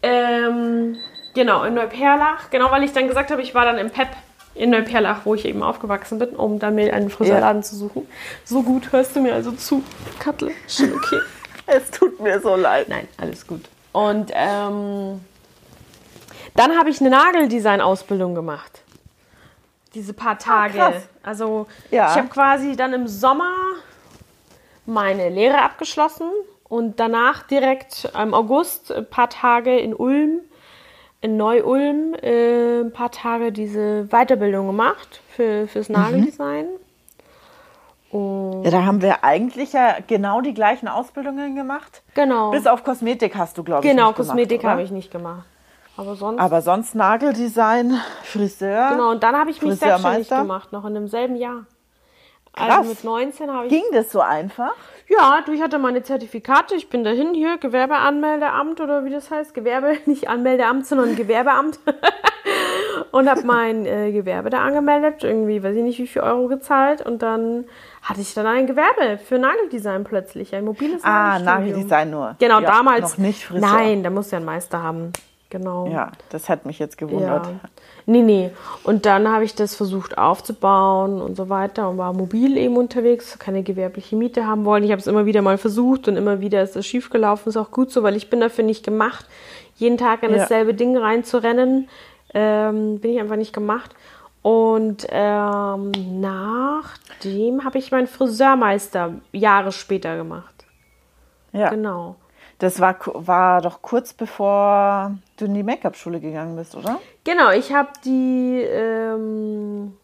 [0.03, 0.97] ähm,
[1.33, 2.51] genau, in Neuperlach.
[2.51, 4.09] Genau, weil ich dann gesagt habe, ich war dann im PEP
[4.55, 8.07] in Neuperlach, wo ich eben aufgewachsen bin, um dann mir einen Friseurladen zu suchen.
[8.45, 9.83] So gut hörst du mir also zu,
[10.19, 10.53] Kattel.
[10.69, 11.21] Schon okay.
[11.67, 12.89] Es tut mir so leid.
[12.91, 13.63] Nein, alles gut.
[13.93, 15.21] Und ähm,
[16.55, 18.83] dann habe ich eine Nageldesign-Ausbildung gemacht.
[19.95, 20.75] Diese paar Tage.
[20.77, 21.03] krass.
[21.23, 22.11] Also Ja.
[22.11, 23.51] ich habe quasi dann im Sommer
[24.85, 26.29] meine Lehre abgeschlossen
[26.65, 30.41] und danach direkt im August ein paar Tage in Ulm,
[31.25, 35.95] in Neu-Ulm, äh, ein paar Tage diese Weiterbildung gemacht für, fürs Mhm.
[35.95, 36.67] Nageldesign.
[38.11, 42.03] Und Ja, da haben wir eigentlich ja genau die gleichen Ausbildungen gemacht.
[42.15, 42.51] genau.
[42.51, 45.45] Bis auf Kosmetik hast du, glaube ich, genau, Kosmetik habe ich nicht gemacht.
[45.97, 46.41] Aber sonst.
[46.41, 48.91] Aber sonst Nageldesign, Friseur.
[48.91, 50.39] Genau, und dann habe ich mich selbstständig Friseurmeister.
[50.43, 51.65] gemacht, noch in demselben Jahr.
[52.57, 52.79] Krass.
[52.79, 53.73] Also mit 19 habe ich.
[53.73, 54.73] Ging das so einfach?
[55.09, 56.75] Ja, du, ich hatte meine Zertifikate.
[56.77, 59.55] Ich bin dahin hier, Gewerbeanmeldeamt oder wie das heißt.
[59.55, 61.79] Gewerbe, nicht Anmeldeamt, sondern Gewerbeamt.
[63.11, 65.25] und habe mein äh, Gewerbe da angemeldet.
[65.25, 67.05] Irgendwie, weiß ich nicht, wie viel Euro gezahlt.
[67.05, 67.65] Und dann
[68.03, 70.55] hatte ich dann ein Gewerbe für Nageldesign plötzlich.
[70.55, 71.45] Ein mobiles Ah, Nagelstudio.
[71.45, 72.37] Nageldesign nur.
[72.39, 73.13] Genau, Ja, damals.
[73.13, 73.69] Noch nicht Friseur.
[73.69, 75.13] Nein, da musst du ja einen Meister haben.
[75.51, 75.87] Genau.
[75.87, 77.47] Ja, das hat mich jetzt gewundert.
[77.47, 77.53] Ja.
[78.07, 78.51] Nee, nee.
[78.83, 83.39] Und dann habe ich das versucht aufzubauen und so weiter und war mobil eben unterwegs,
[83.39, 84.85] keine gewerbliche Miete haben wollen.
[84.85, 87.49] Ich habe es immer wieder mal versucht und immer wieder ist es schiefgelaufen.
[87.49, 89.27] Ist auch gut so, weil ich bin dafür nicht gemacht,
[89.77, 90.39] jeden Tag in Ja.
[90.39, 91.89] dasselbe Ding reinzurennen.
[92.35, 93.95] Ähm, bin ich einfach nicht gemacht.
[94.43, 100.67] Und ähm, nachdem habe ich meinen Friseurmeister Jahre später gemacht.
[101.53, 101.71] Ja.
[101.71, 102.17] Genau.
[102.59, 107.01] Das war, war doch kurz bevor du in die Make-up-Schule gegangen bist, oder?
[107.25, 109.95] Genau, ich habe die ähm,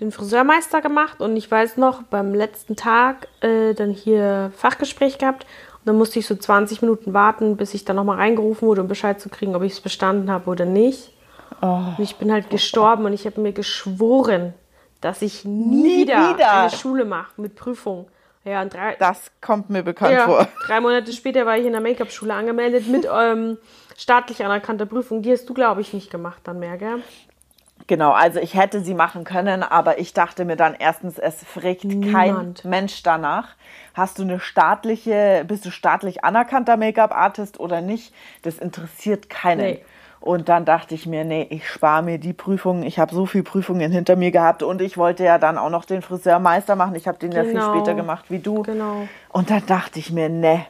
[0.00, 5.44] den Friseurmeister gemacht und ich weiß noch, beim letzten Tag äh, dann hier Fachgespräch gehabt
[5.78, 8.88] und dann musste ich so 20 Minuten warten, bis ich dann nochmal reingerufen wurde, um
[8.88, 11.12] Bescheid zu kriegen, ob ich es bestanden habe oder nicht.
[11.60, 14.54] Und ich bin halt gestorben und ich habe mir geschworen,
[15.00, 16.52] dass ich nie, Nie wieder, wieder.
[16.52, 18.06] eine Schule mache mit Prüfung.
[18.44, 20.48] Ja, drei, Das kommt mir bekannt ja, vor.
[20.66, 23.58] drei Monate später war ich in der Make-up-Schule angemeldet mit ähm,
[23.98, 25.22] staatlich anerkannter Prüfung.
[25.22, 27.02] Die hast du, glaube ich, nicht gemacht dann mehr, gell?
[27.86, 31.82] Genau, also ich hätte sie machen können, aber ich dachte mir dann erstens, es fragt
[32.12, 32.54] kein.
[32.62, 33.48] Mensch danach.
[33.94, 38.14] Hast du eine staatliche, bist du staatlich anerkannter Make-up-Artist oder nicht?
[38.42, 39.60] Das interessiert keinen.
[39.60, 39.84] Nee.
[40.20, 42.82] Und dann dachte ich mir, nee, ich spare mir die Prüfungen.
[42.82, 45.86] Ich habe so viele Prüfungen hinter mir gehabt und ich wollte ja dann auch noch
[45.86, 46.94] den Friseurmeister machen.
[46.94, 47.72] Ich habe den ja viel Genau.
[47.72, 48.62] später gemacht wie du.
[48.62, 49.08] Genau.
[49.30, 50.60] Und dann dachte ich mir, nee,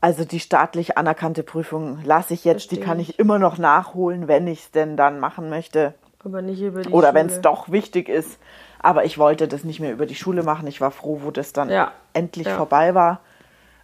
[0.00, 3.18] also die staatlich anerkannte Prüfung lasse ich jetzt, die Versteh kann ich.
[3.18, 5.94] immer noch nachholen, wenn ich es denn dann machen möchte.
[6.24, 8.38] Aber nicht über die Oder wenn es doch wichtig ist.
[8.78, 10.68] Aber ich wollte das nicht mehr über die Schule machen.
[10.68, 11.90] Ich war froh, wo das dann Ja.
[12.12, 12.56] endlich Ja.
[12.56, 13.20] vorbei war.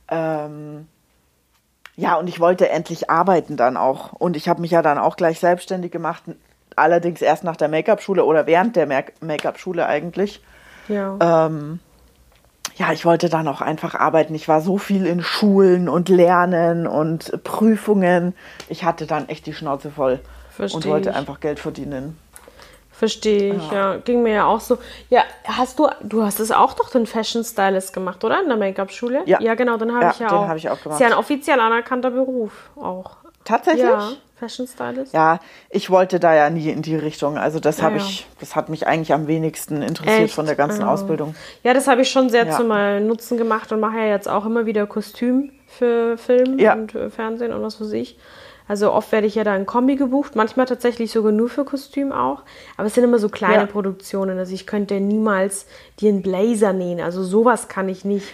[0.08, 0.86] Ähm,
[2.00, 4.14] ja, und ich wollte endlich arbeiten dann auch.
[4.14, 6.22] Und ich habe mich ja dann auch gleich selbstständig gemacht.
[6.76, 10.42] allerdings erst nach der Make-up-Schule oder während der Make-up-Schule eigentlich.
[10.88, 11.18] Ja.
[11.20, 11.78] Ähm,
[12.76, 14.34] ja, ich wollte dann auch einfach arbeiten.
[14.34, 18.34] Ich war so viel in Schulen und Lernen und Prüfungen.
[18.70, 21.16] Ich hatte dann echt die Schnauze voll Versteh und wollte ich.
[21.16, 22.16] einfach Geld verdienen.
[23.00, 23.96] Verstehe ich, ja.
[23.96, 24.76] Ging mir ja auch so.
[25.08, 28.42] Ja, hast du, du hast es auch doch den Fashion Stylist gemacht, oder?
[28.42, 29.22] In der Make-up-Schule?
[29.24, 29.40] Ja.
[29.40, 30.46] Ja, genau, den habe Ja, ich ja den auch.
[30.48, 31.00] habe ich auch gemacht.
[31.00, 33.12] Ist ja ein offiziell anerkannter Beruf auch.
[33.42, 33.84] Tatsächlich?
[33.84, 35.14] Ja, Fashion Stylist.
[35.14, 35.38] Ja,
[35.70, 37.38] ich wollte da ja nie in die Richtung.
[37.38, 38.02] Also das habe ja.
[38.02, 40.34] ich, das hat mich eigentlich am wenigsten interessiert Echt?
[40.34, 40.92] von der ganzen Ja.
[40.92, 41.34] Ausbildung.
[41.62, 42.54] Ja, das habe ich schon sehr Ja.
[42.54, 46.74] zu meinem Nutzen gemacht und mache ja jetzt auch immer wieder Kostüm für Film Ja.
[46.74, 48.18] und Fernsehen und was weiß ich.
[48.70, 52.12] Also oft werde ich ja da in Kombi gebucht, manchmal tatsächlich sogar nur für Kostüm
[52.12, 52.44] auch.
[52.76, 53.66] Aber es sind immer so kleine Ja.
[53.66, 54.38] Produktionen.
[54.38, 55.66] Also ich könnte niemals
[55.98, 57.00] dir einen Blazer nähen.
[57.00, 58.28] Also sowas kann ich nicht.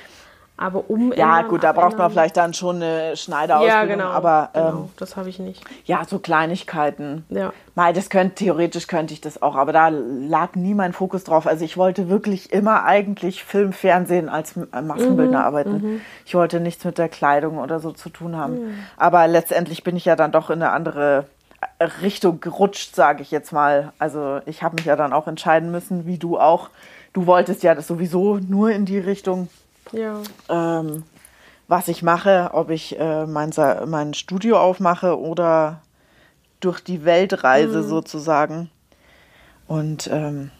[0.58, 3.78] Aber um Ja, gut, da braucht man vielleicht dann schon eine Schneiderausbildung.
[3.78, 4.08] Ja, genau.
[4.08, 5.62] Aber genau, ähm, das habe ich nicht.
[5.84, 7.26] ja, so Kleinigkeiten.
[7.28, 7.52] Ja.
[7.74, 11.46] Mal, das könnte, theoretisch könnte ich das auch, aber da lag nie mein Fokus drauf.
[11.46, 16.02] Also ich wollte wirklich immer eigentlich Film, Fernsehen als äh, Maskenbildner Mhm, arbeiten.
[16.24, 18.78] Ich wollte nichts mit der Kleidung oder so zu tun haben.
[18.96, 21.26] Aber letztendlich bin ich ja dann doch in eine andere
[21.78, 23.92] äh, Richtung gerutscht, sage ich jetzt mal.
[23.98, 26.70] Also ich habe mich ja dann auch entscheiden müssen, wie du auch.
[27.12, 29.48] Du wolltest ja das sowieso nur in die Richtung
[29.92, 30.20] Ja.
[30.48, 31.04] ähm,
[31.68, 33.50] was ich mache, ob ich äh, mein,
[33.86, 35.80] mein Studio aufmache oder
[36.60, 38.70] durch die Welt reise sozusagen.
[39.66, 40.50] Und ähm,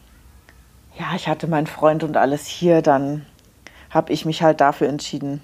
[0.99, 3.25] ja, ich hatte meinen Freund und alles hier, dann
[3.89, 5.41] habe ich mich halt dafür entschieden,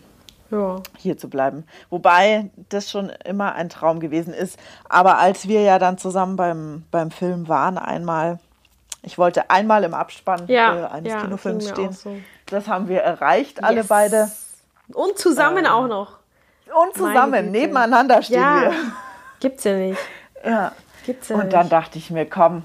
[0.52, 0.82] Ja.
[0.98, 1.64] hier zu bleiben.
[1.90, 4.60] Wobei das schon immer ein Traum gewesen ist.
[4.90, 8.40] Aber als wir ja dann zusammen beim, beim Film waren, einmal,
[9.02, 11.94] ich wollte einmal im Abspann Ja, äh, eines ja, Kinofilms stehen.
[11.94, 12.18] so.
[12.48, 13.88] Das haben wir erreicht, alle Yes.
[13.88, 14.32] beide.
[14.94, 16.18] Und zusammen auch noch.
[16.86, 18.62] Und zusammen, nebeneinander stehen Ja.
[18.64, 18.72] wir.
[19.40, 20.00] Gibt's ja nicht.
[20.46, 20.72] Ja.
[21.06, 21.54] Gibt's ja Und nicht.
[21.54, 22.64] dann dachte ich mir, komm,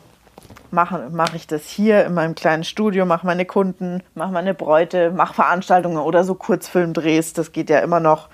[0.70, 5.10] mache mach ich das hier in meinem kleinen Studio, mache meine Kunden, mache meine Bräute,
[5.10, 8.28] mache Veranstaltungen oder so Kurzfilmdrehs, das geht ja immer noch.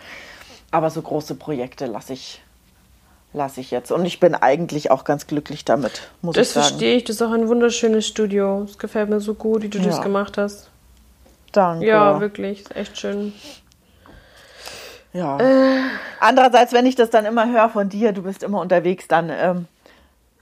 [0.71, 2.43] Aber so große Projekte lasse ich,
[3.33, 3.93] lasse ich jetzt.
[3.93, 6.67] Und ich bin eigentlich auch ganz glücklich damit, muss Das ich sagen.
[6.67, 7.05] verstehe ich.
[7.05, 8.63] Das ist auch ein wunderschönes Studio.
[8.69, 10.03] Es gefällt mir so gut, wie du das Ja.
[10.03, 10.71] gemacht hast.
[11.57, 11.87] Danke.
[11.87, 12.63] Ja, wirklich.
[12.63, 13.33] Ist echt schön.
[15.13, 15.39] Ja.
[15.39, 15.79] Äh.
[16.21, 19.67] Andererseits, wenn ich das dann immer höre von dir, du bist immer unterwegs, dann ähm,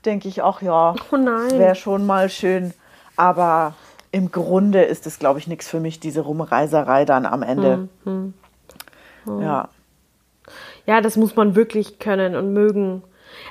[0.05, 2.73] denke ich auch, ja, Oh wäre schon mal schön.
[3.17, 3.75] Aber
[4.11, 7.89] im Grunde ist es, glaube ich, nichts für mich, diese Rumreiserei dann am Ende.
[8.05, 8.35] Hm,
[9.27, 9.69] Ja.
[10.87, 13.03] Ja, das muss man wirklich können und mögen.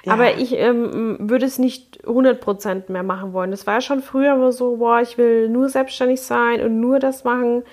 [0.04, 0.14] Ja.
[0.14, 3.52] Aber ich ähm, würde es nicht 100% mehr machen wollen.
[3.52, 7.00] Das war ja schon früher immer so, boah, ich will nur selbstständig sein und nur
[7.00, 7.64] das machen.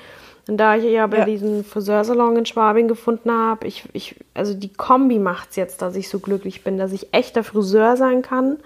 [0.48, 1.24] Und da ich ja bei Ja.
[1.26, 5.94] diesem Friseursalon in Schwabing gefunden habe, ich, ich, also die Kombi macht es jetzt, dass
[5.96, 8.56] ich so glücklich bin, dass ich echter Friseur sein kann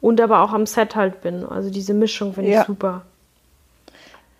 [0.00, 1.44] und aber auch am Set halt bin.
[1.44, 2.60] Also diese Mischung finde Ja.
[2.60, 3.02] ich super.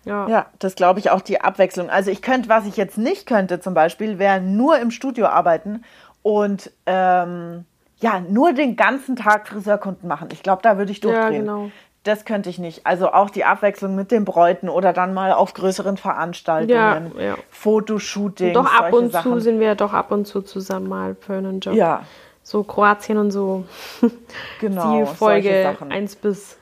[0.05, 0.27] Ja.
[0.29, 1.89] Ja, das glaube ich auch die Abwechslung.
[1.89, 5.83] Also ich könnte, was ich jetzt nicht könnte zum Beispiel, wäre nur im Studio arbeiten
[6.23, 7.65] und ähm,
[7.99, 10.29] ja, nur den ganzen Tag Friseurkunden machen.
[10.31, 11.41] Ich glaube, da würde ich durchdrehen.
[11.45, 11.71] genau.
[12.03, 12.85] Das könnte ich nicht.
[12.85, 17.35] Also auch die Abwechslung mit den Bräuten oder dann mal auf größeren Veranstaltungen, Ja, ja.
[17.49, 19.33] Fotoshootings, Doch ab und Sachen.
[19.33, 21.73] zu sind wir doch ab und zu zusammen mal für einen Job.
[21.75, 22.03] Ja,
[22.43, 23.65] So Kroatien und so.
[24.61, 24.99] genau.
[24.99, 25.91] Die Folge Sachen.
[25.91, 26.57] 1 bis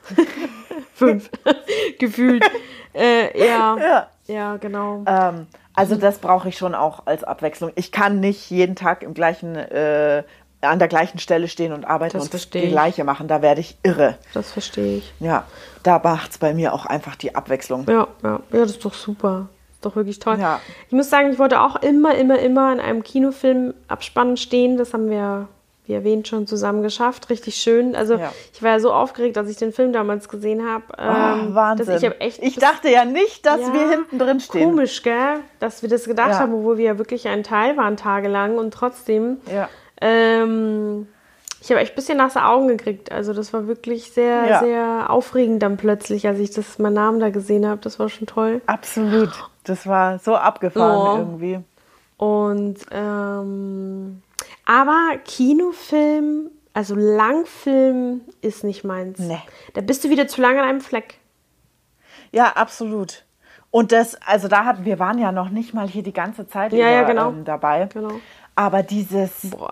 [0.94, 1.30] 5
[2.00, 2.44] gefühlt.
[2.92, 3.76] Äh, ja.
[3.78, 4.06] Ja.
[4.26, 5.04] ja, genau.
[5.06, 7.70] Ähm, also das brauche ich schon auch als Abwechslung.
[7.76, 10.24] Ich kann nicht jeden Tag im gleichen, äh,
[10.62, 12.50] an der gleichen Stelle stehen und arbeiten Das und das.
[12.50, 13.28] Gleiche machen.
[13.28, 14.16] Da werde ich irre.
[14.34, 15.12] Das verstehe ich.
[15.20, 15.44] Ja,
[15.82, 17.86] da macht es bei mir auch einfach die Abwechslung.
[17.88, 19.48] Ja, ja, ja, das ist doch super.
[19.72, 20.38] Ist doch wirklich toll.
[20.40, 20.60] Ja.
[20.86, 24.78] Ich muss sagen, ich wollte auch immer, immer, immer in einem Kinofilm abspannen stehen.
[24.78, 25.48] Das haben wir,
[25.84, 27.28] wie erwähnt, schon zusammen geschafft.
[27.28, 27.94] Richtig schön.
[27.94, 28.32] Also Ja.
[28.54, 30.98] ich war ja so aufgeregt, als ich den Film damals gesehen habe.
[30.98, 31.86] Ah, ähm, Wahnsinn.
[31.86, 34.70] Dass ich hab echt ich dachte ja nicht, dass Ja, wir hinten drin stehen.
[34.70, 35.40] Komisch, gell?
[35.60, 39.36] Dass wir das gedacht haben, obwohl wir ja wirklich ein Teil waren tagelang und trotzdem.
[39.52, 39.68] Ja.
[40.00, 41.06] Ähm,
[41.60, 43.10] ich habe echt ein bisschen nasse Augen gekriegt.
[43.10, 44.60] Also das war wirklich sehr, Ja.
[44.60, 47.80] sehr aufregend dann plötzlich, als ich das meinen Namen da gesehen habe.
[47.80, 48.60] Das war schon toll.
[48.66, 49.30] Absolut.
[49.64, 51.18] Das war so abgefahren Oh.
[51.18, 51.60] irgendwie.
[52.18, 54.22] Und ähm,
[54.64, 59.18] aber Kinofilm, also Langfilm ist nicht meins.
[59.18, 59.40] Nee.
[59.74, 61.18] Da bist du wieder zu lange an einem Fleck.
[62.32, 63.24] Ja, absolut.
[63.70, 66.72] Und das, also da hatten wir waren ja noch nicht mal hier die ganze Zeit
[66.72, 67.28] Ja, über, ja, genau.
[67.30, 67.88] ähm, dabei.
[67.92, 68.12] Genau.
[68.56, 69.70] Aber dieses Boah.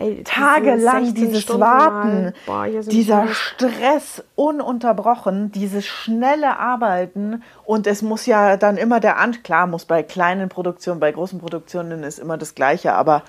[0.00, 2.32] Ey, diese tagelang 16 dieses Stunden Warten.
[2.46, 9.42] Boah, dieser Stress ununterbrochen, dieses schnelle Arbeiten und es muss ja dann immer der An,
[9.42, 13.22] klar muss bei kleinen Produktionen, bei großen Produktionen ist immer das Gleiche, aber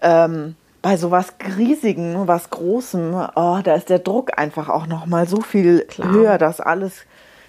[0.00, 5.28] ähm, bei sowas Riesigen, was Großem, oh, da ist der Druck einfach auch noch mal
[5.28, 6.10] so viel Klar.
[6.10, 7.06] höher, dass alles,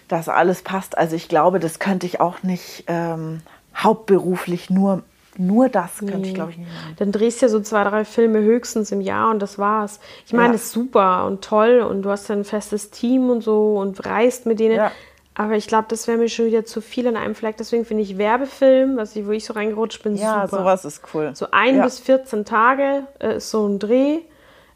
[0.07, 0.95] dass alles passt.
[0.97, 3.41] Also ich glaube, das könnte ich auch nicht ähm,
[3.75, 5.01] hauptberuflich nur,
[5.37, 6.95] nur das könnte ich, glaube ich, nicht machen.
[6.99, 9.99] Dann drehst du ja so zwei, drei Filme höchstens im Jahr und das war's.
[10.25, 10.51] Ich meine, Ja.
[10.53, 14.45] das ist super und toll und du hast ein festes Team und so und reist
[14.45, 14.75] mit denen.
[14.75, 14.91] Ja.
[15.35, 17.57] Aber ich glaube, das wäre mir schon wieder zu viel an einem Fleck.
[17.57, 20.61] Deswegen finde ich Werbefilm, was ich, wo ich so reingerutscht bin, Ja, super.
[20.61, 21.31] sowas ist cool.
[21.33, 21.83] So ein ja.
[21.83, 24.19] bis 14 Tage äh, ist so ein Dreh.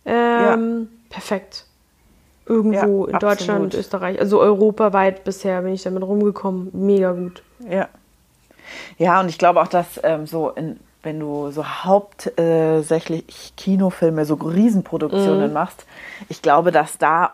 [0.06, 1.66] Ähm, Perfekt.
[2.48, 3.74] Irgendwo Ja, in Deutschland, absolut.
[3.76, 6.70] Österreich, also europaweit bisher bin ich damit rumgekommen.
[6.74, 7.44] Mega gut.
[7.70, 7.90] Ja.
[8.98, 11.64] Ja, und ich glaube auch, dass ähm, so in, wenn du so
[12.38, 14.48] hauptsächlich Kinofilme, so Mhm.
[14.48, 15.86] Riesenproduktionen machst,
[16.30, 17.34] ich glaube, dass da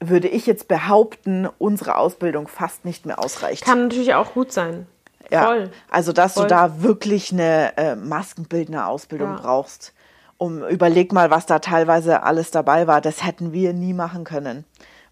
[0.00, 3.64] würde ich jetzt behaupten, unsere Ausbildung fast nicht mehr ausreicht.
[3.64, 4.86] Kann natürlich auch gut sein.
[5.30, 5.44] ja.
[5.46, 5.70] Voll.
[5.90, 6.42] Also, dass Voll.
[6.44, 9.40] du da wirklich eine äh, maskenbildende Ausbildung Ja.
[9.40, 9.92] brauchst.
[10.36, 13.00] Um, überleg mal, was da teilweise alles dabei war.
[13.00, 14.64] Das hätten wir nie machen können.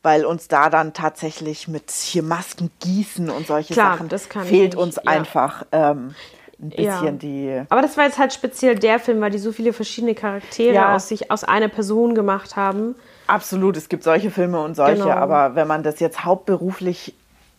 [0.03, 4.43] Weil uns da dann tatsächlich mit hier Masken gießen und solche Klar, Sachen das kann
[4.43, 5.03] ich fehlt uns ja.
[5.07, 6.15] einfach ähm,
[6.61, 7.11] ein bisschen Ja.
[7.13, 7.63] die.
[7.69, 10.97] Aber das war jetzt halt speziell der Film, weil die so viele verschiedene Charaktere Ja.
[10.97, 12.97] aus sich aus einer Person gemacht haben.
[13.29, 15.15] Absolut, es gibt solche Filme und solche, Genau.
[15.15, 17.15] aber wenn man das jetzt hauptberuflich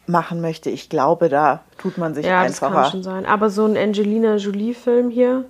[0.06, 2.91] machen möchte, ich glaube, da tut man sich Ja, das kann einfacher.
[2.91, 3.25] schon sein.
[3.25, 5.45] Aber so ein Angelina Jolie-Film hier,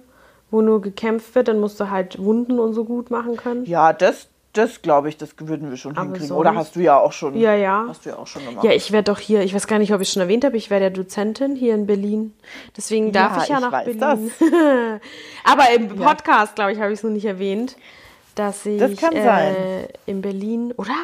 [0.52, 3.66] wo nur gekämpft wird, dann musst du halt Wunden und so gut machen können.
[3.66, 6.28] Ja, das, das glaube ich, das würden wir schon Aber hinkriegen.
[6.28, 7.36] sonst- Oder hast du ja auch schon.
[7.38, 7.86] Ja, ja.
[7.90, 8.64] Hast du ja auch schon gemacht.
[8.64, 10.56] Ja, ich werde doch hier, ich weiß gar nicht, ob ich es schon erwähnt habe,
[10.58, 12.34] ich werde ja Dozentin hier in Berlin.
[12.78, 13.62] Deswegen darf Ja, ich ja ich
[13.98, 14.32] nach Berlin.
[15.44, 17.76] Aber im Podcast, glaube ich, habe ich es noch nicht erwähnt,
[18.36, 19.56] dass ich Das kann äh, sein.
[20.06, 20.96] in Berlin, oder?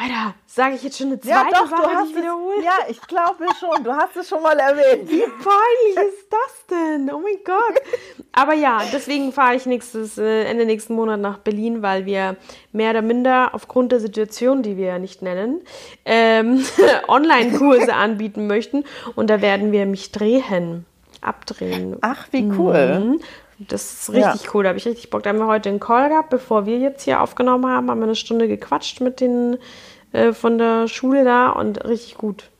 [0.00, 2.58] Alter, sage ich jetzt schon eine zweite Ja, doch, Sache, du hast ich wiederhole?
[2.58, 2.64] es.
[2.64, 3.82] Ja, ich glaube schon.
[3.82, 5.10] Du hast es schon mal erwähnt.
[5.10, 7.10] Wie peinlich ist das denn?
[7.12, 7.82] Oh mein Gott.
[8.30, 12.36] Aber ja, deswegen fahre ich nächstes, äh, Ende nächsten Monat nach Berlin, weil wir
[12.72, 15.62] mehr oder minder aufgrund der Situation, die wir ja nicht nennen,
[16.04, 16.64] ähm,
[17.08, 18.84] Online-Kurse anbieten möchten.
[19.16, 20.86] Und da werden wir mich drehen,
[21.22, 21.96] abdrehen.
[22.02, 23.00] Ach, wie cool.
[23.00, 23.20] Mhm.
[23.58, 24.50] Das ist richtig Ja.
[24.54, 25.22] cool, da habe ich richtig Bock.
[25.24, 28.04] Da haben wir heute einen Call gehabt, bevor wir jetzt hier aufgenommen haben, haben wir
[28.04, 29.58] eine Stunde gequatscht mit den
[30.12, 32.50] äh, von der Schule da und richtig gut.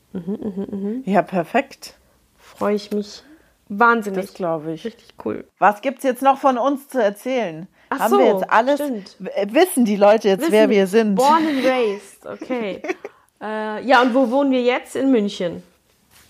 [1.05, 1.95] Ja, perfekt.
[2.39, 3.23] Freue ich mich
[3.69, 4.23] wahnsinnig.
[4.27, 4.85] Das glaube ich.
[4.85, 5.45] Richtig cool.
[5.59, 7.69] Was gibt's jetzt noch von uns zu erzählen?
[7.91, 8.75] Ach Haben so, wir jetzt alles?
[8.81, 9.17] stimmt.
[9.35, 11.15] Äh, Wissen die Leute jetzt, wer Wissen, wir sind?
[11.15, 12.83] Born and raised, okay.
[13.41, 14.97] äh, ja, und wo wohnen wir jetzt?
[14.97, 15.63] In München.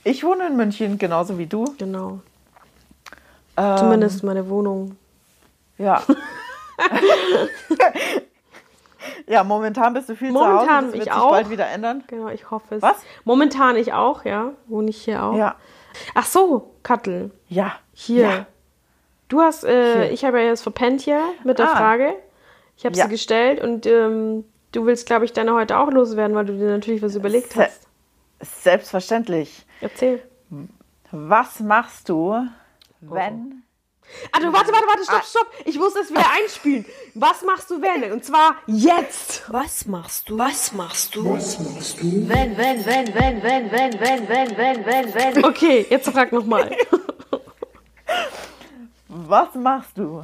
[0.04, 1.64] Ich wohne in München, genauso wie du.
[1.78, 2.20] Genau.
[3.58, 4.96] Ähm, Zumindest meine Wohnung.
[5.78, 6.02] Ja.
[9.26, 10.74] ja, momentan bist du viel Momentan zu Hause.
[10.76, 11.30] Das wird ich sich auch.
[11.30, 12.04] bald wieder ändern.
[12.06, 12.82] Genau, ich hoffe es.
[12.82, 12.96] Was?
[13.24, 14.52] Momentan ich auch, ja.
[14.66, 15.34] Wohne ich hier auch.
[15.36, 15.56] Ja.
[16.14, 17.30] Ach so, Kattel.
[17.48, 17.72] Ja.
[17.92, 18.22] Hier.
[18.28, 18.46] Ja.
[19.28, 20.12] Du hast, äh, Hier.
[20.12, 21.76] ich habe ja jetzt verpennt hier mit der Ah.
[21.76, 22.14] Frage.
[22.76, 23.04] Ich habe Ja.
[23.04, 26.70] sie gestellt und ähm, du willst, glaube ich, deine heute auch loswerden, weil du dir
[26.70, 27.82] natürlich was überlegt Se- hast.
[28.40, 29.66] Selbstverständlich.
[29.80, 30.22] Erzähl.
[31.10, 32.36] Was machst du,
[33.00, 33.62] wenn.
[34.32, 35.46] Ah, du, warte, warte, warte, stopp, stopp.
[35.66, 36.86] Ich muss das wieder einspielen.
[37.14, 38.10] Was machst du, wenn?
[38.10, 39.44] Und zwar jetzt.
[39.52, 40.38] Was machst du?
[40.38, 41.30] Was machst du?
[41.30, 42.28] Was machst du?
[42.28, 45.44] Wenn, wenn, wenn, wenn, wenn, wenn, wenn, wenn, wenn, wenn, wenn.
[45.44, 46.74] Okay, jetzt frag nochmal.
[49.08, 50.22] Was machst du,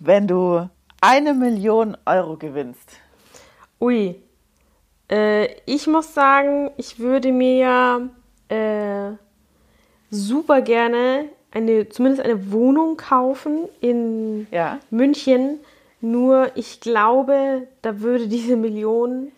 [0.00, 0.68] wenn du
[1.00, 2.96] eine Million Euro gewinnst?
[3.80, 4.20] Ui.
[5.10, 8.00] Äh, ich muss sagen, ich würde mir ja
[8.48, 9.16] äh,
[10.10, 14.78] super gerne eine, zumindest eine Wohnung kaufen in Ja.
[14.90, 15.60] München.
[16.00, 19.30] Nur ich glaube, da würde diese Million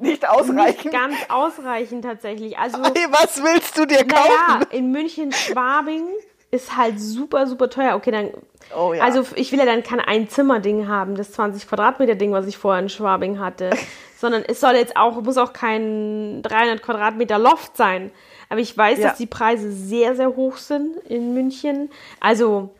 [0.00, 0.88] Nicht ausreichen.
[0.88, 2.58] nicht ganz ausreichen tatsächlich.
[2.58, 4.30] Also Hey, was willst du dir kaufen?
[4.48, 6.04] Naja, in München Schwabing
[6.50, 7.94] ist halt super, super teuer.
[7.96, 8.30] Okay, dann.
[8.76, 9.04] Oh ja.
[9.04, 12.82] Also ich will ja dann kein Einzimmerding haben, das 20 Quadratmeter Ding, was ich vorher
[12.82, 13.70] in Schwabing hatte.
[14.16, 18.10] sondern es soll jetzt auch, muss auch kein 300 Quadratmeter Loft sein.
[18.48, 19.08] Aber ich weiß, Ja.
[19.08, 21.90] dass die Preise sehr, sehr hoch sind in München.
[22.20, 22.70] Also,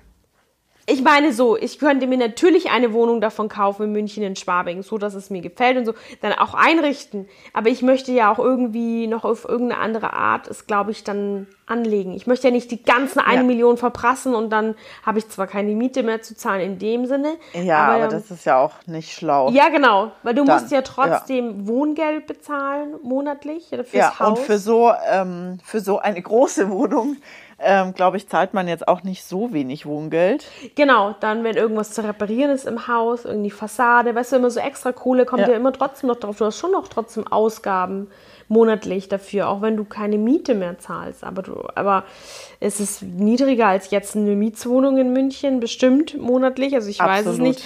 [0.86, 4.82] ich meine so, ich könnte mir natürlich eine Wohnung davon kaufen in München, in Schwabing,
[4.82, 7.26] so dass es mir gefällt und so, dann auch einrichten.
[7.54, 11.46] Aber ich möchte ja auch irgendwie noch auf irgendeine andere Art es, glaube ich, dann
[11.66, 12.12] anlegen.
[12.14, 13.42] Ich möchte ja nicht die ganzen eine Ja.
[13.42, 14.74] Million verprassen und dann
[15.04, 17.36] habe ich zwar keine Miete mehr zu zahlen in dem Sinne.
[17.54, 19.50] Ja, aber, ähm, das ist ja auch nicht schlau.
[19.50, 24.28] ja, genau, weil du Dann, musst ja trotzdem Wohngeld bezahlen monatlich fürs Ja, Haus.
[24.28, 27.16] und für so, ähm, für so eine große Wohnung,
[27.58, 30.44] ähm, glaube ich, zahlt man jetzt auch nicht so wenig Wohngeld.
[30.74, 34.60] Genau, dann, wenn irgendwas zu reparieren ist im Haus, irgendwie Fassade, weißt du, immer so
[34.60, 35.56] extra Kohle kommt ja, Ja.
[35.56, 36.36] immer trotzdem noch drauf.
[36.36, 38.08] Du hast schon noch trotzdem Ausgaben
[38.48, 41.24] monatlich dafür, auch wenn du keine Miete mehr zahlst.
[41.24, 42.04] Aber, du, aber
[42.60, 46.74] es ist niedriger als jetzt eine Mietswohnung in München, bestimmt monatlich.
[46.74, 47.48] Also ich weiß es Absolut.
[47.48, 47.64] nicht.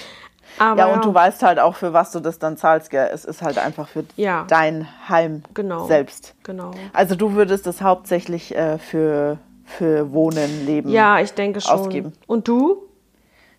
[0.57, 3.09] Aber ja, und du weißt halt auch, für was du das dann zahlst, gell?
[3.13, 4.45] Es ist halt einfach für Ja.
[4.49, 5.85] dein Heim Genau.
[5.87, 6.33] selbst.
[6.43, 6.71] Genau.
[6.91, 10.89] Also du würdest es hauptsächlich äh, für, für Wohnen, Leben.
[10.89, 11.71] Ja, ich denke schon.
[11.79, 12.13] Ausgeben.
[12.27, 12.83] Und du?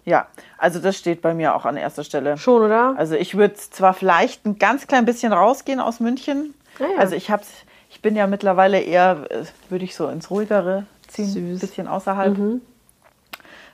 [0.04, 0.26] Ja,
[0.58, 2.36] also das steht bei mir auch an erster Stelle.
[2.36, 2.94] Schon, oder?
[2.98, 6.54] Also ich würde zwar vielleicht ein ganz klein bisschen rausgehen aus München.
[6.80, 6.98] Ah ja.
[6.98, 7.48] Also ich hab's,
[7.90, 11.52] ich bin ja mittlerweile eher, äh, würde ich so ins ruhigere ziehen, ein.
[11.54, 11.58] Mhm.
[11.58, 12.36] bisschen außerhalb.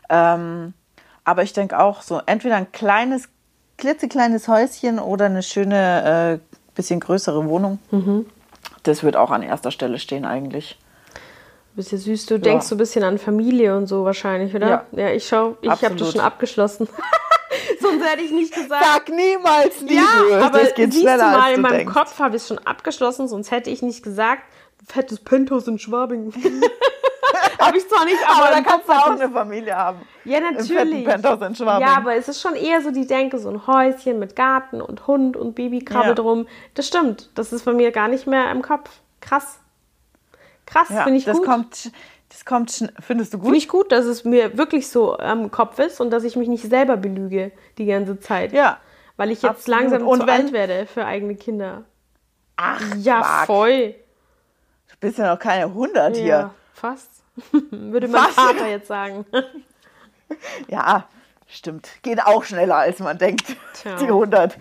[0.09, 0.75] Ähm,
[1.25, 3.29] aber ich denke auch so, entweder ein kleines,
[3.79, 7.79] klitzekleines Häuschen oder eine schöne, äh, bisschen größere Wohnung.
[7.91, 8.27] Mhm.
[8.83, 10.79] Das wird auch an erster Stelle stehen eigentlich.
[11.75, 12.27] Bist ja süß.
[12.27, 14.69] Du denkst so ein bisschen an Familie und so wahrscheinlich, oder?
[14.69, 14.85] Ja.
[14.93, 16.89] Ja, ich schau, ich habe das schon abgeschlossen.
[18.07, 18.85] Hätte ich nicht gesagt.
[18.85, 19.95] Sag niemals Liebe.
[20.31, 21.95] ja, aber das geht siehst schneller, du mal, in meinem denkst.
[21.95, 24.43] Kopf habe ich es schon abgeschlossen, sonst hätte ich nicht gesagt,
[24.87, 26.33] fettes Penthouse in Schwabing.
[27.59, 29.99] habe ich zwar nicht, aber, Aber da im kannst du auch eine Familie haben.
[30.25, 31.05] Ja, Im natürlich.
[31.05, 31.87] Penthouse in Schwabing.
[31.87, 35.07] Ja, aber es ist schon eher so die Denke, so ein Häuschen mit Garten und
[35.07, 36.15] Hund und Babykrabbel Ja.
[36.15, 36.47] drum.
[36.75, 37.31] Das stimmt.
[37.35, 38.91] Das ist bei mir gar nicht mehr im Kopf.
[39.21, 39.59] Krass.
[40.67, 41.47] Krass, Ja, finde ich das gut.
[41.47, 41.91] kommt,
[42.29, 43.47] das kommt, findest du gut?
[43.47, 46.49] Finde ich gut, dass es mir wirklich so am Kopf ist und dass ich mich
[46.49, 48.53] nicht selber belüge die ganze Zeit.
[48.53, 48.79] Ja.
[49.17, 49.81] Weil ich jetzt Absolut.
[49.81, 51.85] langsam Und zu alt werde für eigene Kinder.
[52.57, 53.47] Ach, Ja, Quark.
[53.47, 53.95] voll.
[54.91, 56.55] Du bist ja noch keine 100 Ja, hier.
[56.75, 57.11] fast.
[57.71, 58.35] Würde mein Was?
[58.35, 59.25] Vater jetzt sagen.
[60.67, 61.07] Ja,
[61.47, 61.89] stimmt.
[62.03, 63.55] Geht auch schneller, als man denkt.
[63.75, 63.95] Tja.
[63.97, 64.59] Die 100.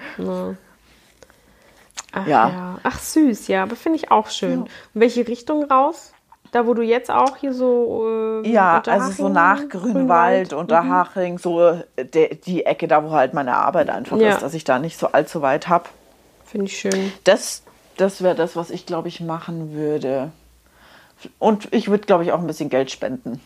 [2.11, 2.49] Ach, Ja.
[2.49, 2.79] ja.
[2.83, 4.65] Ach süß, ja, aber finde ich auch schön.
[4.93, 6.13] In welche Richtung raus?
[6.55, 8.07] Da, wo du jetzt auch hier so.
[8.07, 11.61] ähm, Ja, also so nach Grünwald, Unterhaching, so
[11.97, 14.29] äh, de, die Ecke, da wo halt meine Arbeit einfach Ja.
[14.29, 15.89] ist, dass ich da nicht so allzu weit habe.
[16.45, 17.11] Finde ich schön.
[17.25, 17.63] Das,
[17.97, 20.31] das wäre das, was ich, glaube ich, machen würde.
[21.39, 23.41] Und ich würde, glaube ich, auch ein bisschen Geld spenden.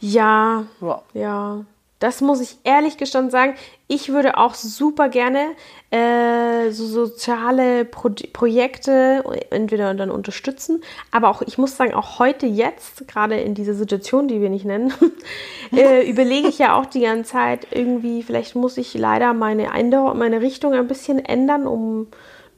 [0.00, 1.02] Ja, Ja.
[1.14, 1.64] ja.
[2.00, 3.54] Das muss ich ehrlich gestanden sagen.
[3.86, 5.50] Ich würde auch super gerne
[5.90, 12.46] äh, so soziale Pro Projekte entweder dann unterstützen, aber auch, ich muss sagen, auch heute
[12.46, 14.92] jetzt, gerade in dieser Situation, die wir nicht nennen,
[15.76, 20.14] äh, überlege ich ja auch die ganze Zeit irgendwie, vielleicht muss ich leider meine, Eindau
[20.14, 22.08] meine Richtung ein bisschen ändern, um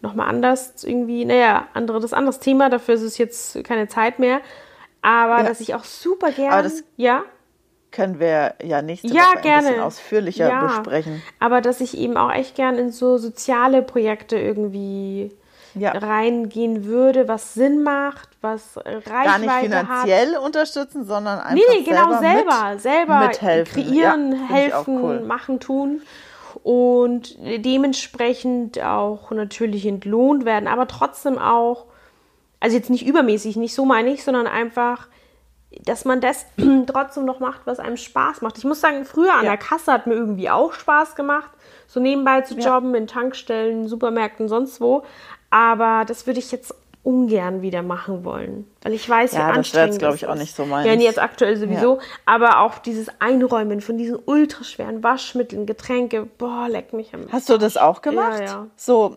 [0.02, 4.40] nochmal anders irgendwie, naja, andere, das anderes Thema, dafür ist es jetzt keine Zeit mehr.
[5.00, 5.42] Aber Ja.
[5.42, 7.24] dass ich auch super gerne, ja,
[7.92, 9.68] Können wir ja nächste ja, Woche ein gerne.
[9.68, 11.22] bisschen ausführlicher ja, besprechen.
[11.38, 15.31] Aber dass ich eben auch echt gern in so soziale Projekte irgendwie
[15.74, 15.92] Ja.
[15.92, 19.61] reingehen würde, was Sinn macht, was Reichweite Gar nicht hat.
[19.62, 22.70] finanziell unterstützen, sondern einfach Nee, nee, genau selber.
[22.72, 23.72] mit, selber mithelfen.
[23.85, 25.20] kreieren, Ja, helfen, cool.
[25.20, 26.02] machen, tun.
[26.62, 27.37] Und
[27.92, 31.87] dementsprechend auch natürlich entlohnt werden, aber trotzdem auch,
[32.61, 35.09] also jetzt nicht übermäßig, nicht so meine ich, sondern einfach,
[35.85, 36.47] dass man das
[36.87, 38.59] trotzdem noch macht, was einem Spaß macht.
[38.59, 39.51] Ich muss sagen, früher an Ja.
[39.51, 41.51] der Kasse hat mir irgendwie auch Spaß gemacht,
[41.87, 42.75] so nebenbei zu Ja.
[42.75, 45.03] jobben in Tankstellen, Supermärkten, sonst wo.
[45.51, 49.57] Aber das würde ich jetzt ungern wieder machen wollen, weil ich weiß, Ja, wie das
[49.59, 50.87] anstrengend jetzt, glaub es ich, auch nicht so meins.
[50.87, 56.69] Ja, nee, jetzt aktuell sowieso, aber auch dieses Einräumen von diesen ultraschweren Waschmitteln, Getränke, boah,
[56.69, 58.39] leck mich am Hast du das auch gemacht?
[58.39, 58.67] Ja, ja.
[58.77, 59.17] So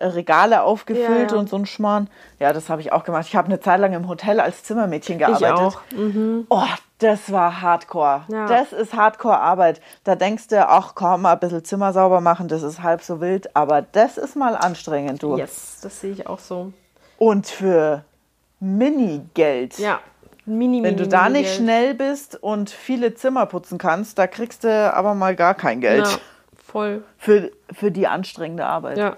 [0.00, 1.40] Regale aufgefüllt Ja, ja.
[1.40, 2.08] und so ein Schmarrn.
[2.38, 3.26] Ja, das habe ich auch gemacht.
[3.28, 5.52] Ich habe eine Zeit lang im Hotel als Zimmermädchen gearbeitet.
[5.52, 5.80] auch.
[5.94, 6.46] Mhm.
[6.48, 6.62] Oh,
[6.98, 8.22] das war Hardcore.
[8.28, 8.46] Ja.
[8.46, 9.80] Das ist Hardcore-Arbeit.
[10.04, 13.20] Da denkst du, ach komm, mal ein bisschen Zimmer sauber machen, das ist halb so
[13.20, 13.54] wild.
[13.56, 15.36] Aber das ist mal anstrengend, du.
[15.36, 16.72] Yes, das sehe ich auch so.
[17.18, 18.04] Und für
[18.60, 19.78] Minigeld.
[19.78, 20.00] Ja,
[20.46, 21.56] mini, Wenn mini, du da mini nicht Geld.
[21.58, 26.06] schnell bist und viele Zimmer putzen kannst, da kriegst du aber mal gar kein Geld
[26.06, 26.18] Ja,
[26.64, 27.02] voll.
[27.18, 28.98] für, für die anstrengende Arbeit.
[28.98, 29.16] Ja.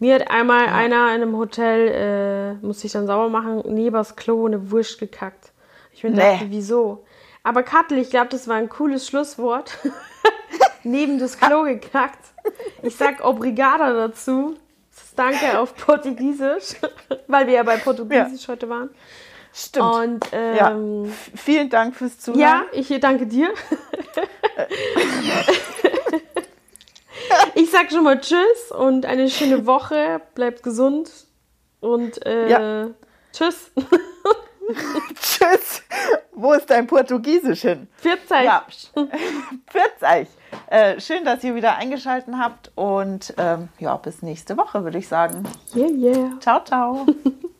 [0.00, 4.16] Mir hat einmal einer in einem Hotel, äh, musste ich dann sauber machen, neben das
[4.16, 5.52] Klo eine Wurst gekackt.
[5.92, 6.16] Ich mir Nee.
[6.16, 7.04] dachte, wieso?
[7.42, 9.78] Aber Kattel, ich glaube, das war ein cooles Schlusswort.
[10.84, 12.24] neben das Klo gekackt.
[12.82, 14.56] Ich sag Obrigada dazu.
[15.16, 16.76] Danke auf Portugiesisch,
[17.26, 18.88] weil wir ja bei Portugiesisch heute waren.
[19.52, 19.84] Stimmt.
[19.86, 20.70] Und ja.
[20.70, 22.40] ähm, F- Vielen Dank fürs Zuhören.
[22.40, 23.52] ja, ich danke dir.
[27.62, 30.20] ich sag schon mal Tschüss und eine schöne Woche.
[30.34, 31.10] Bleibt gesund
[31.80, 32.86] und äh, Ja.
[33.32, 33.70] Tschüss.
[35.20, 35.82] Tschüss.
[36.32, 37.88] Wo ist dein Portugiesisch hin?
[37.96, 38.30] 40.
[38.44, 38.64] Ja,
[39.66, 40.28] Pfiat euch.
[40.68, 45.08] Äh, schön, dass ihr wieder eingeschaltet habt und ähm, ja, bis nächste Woche, würde ich
[45.08, 45.42] sagen.
[45.74, 46.40] Yeah, yeah.
[46.40, 47.06] Ciao, ciao.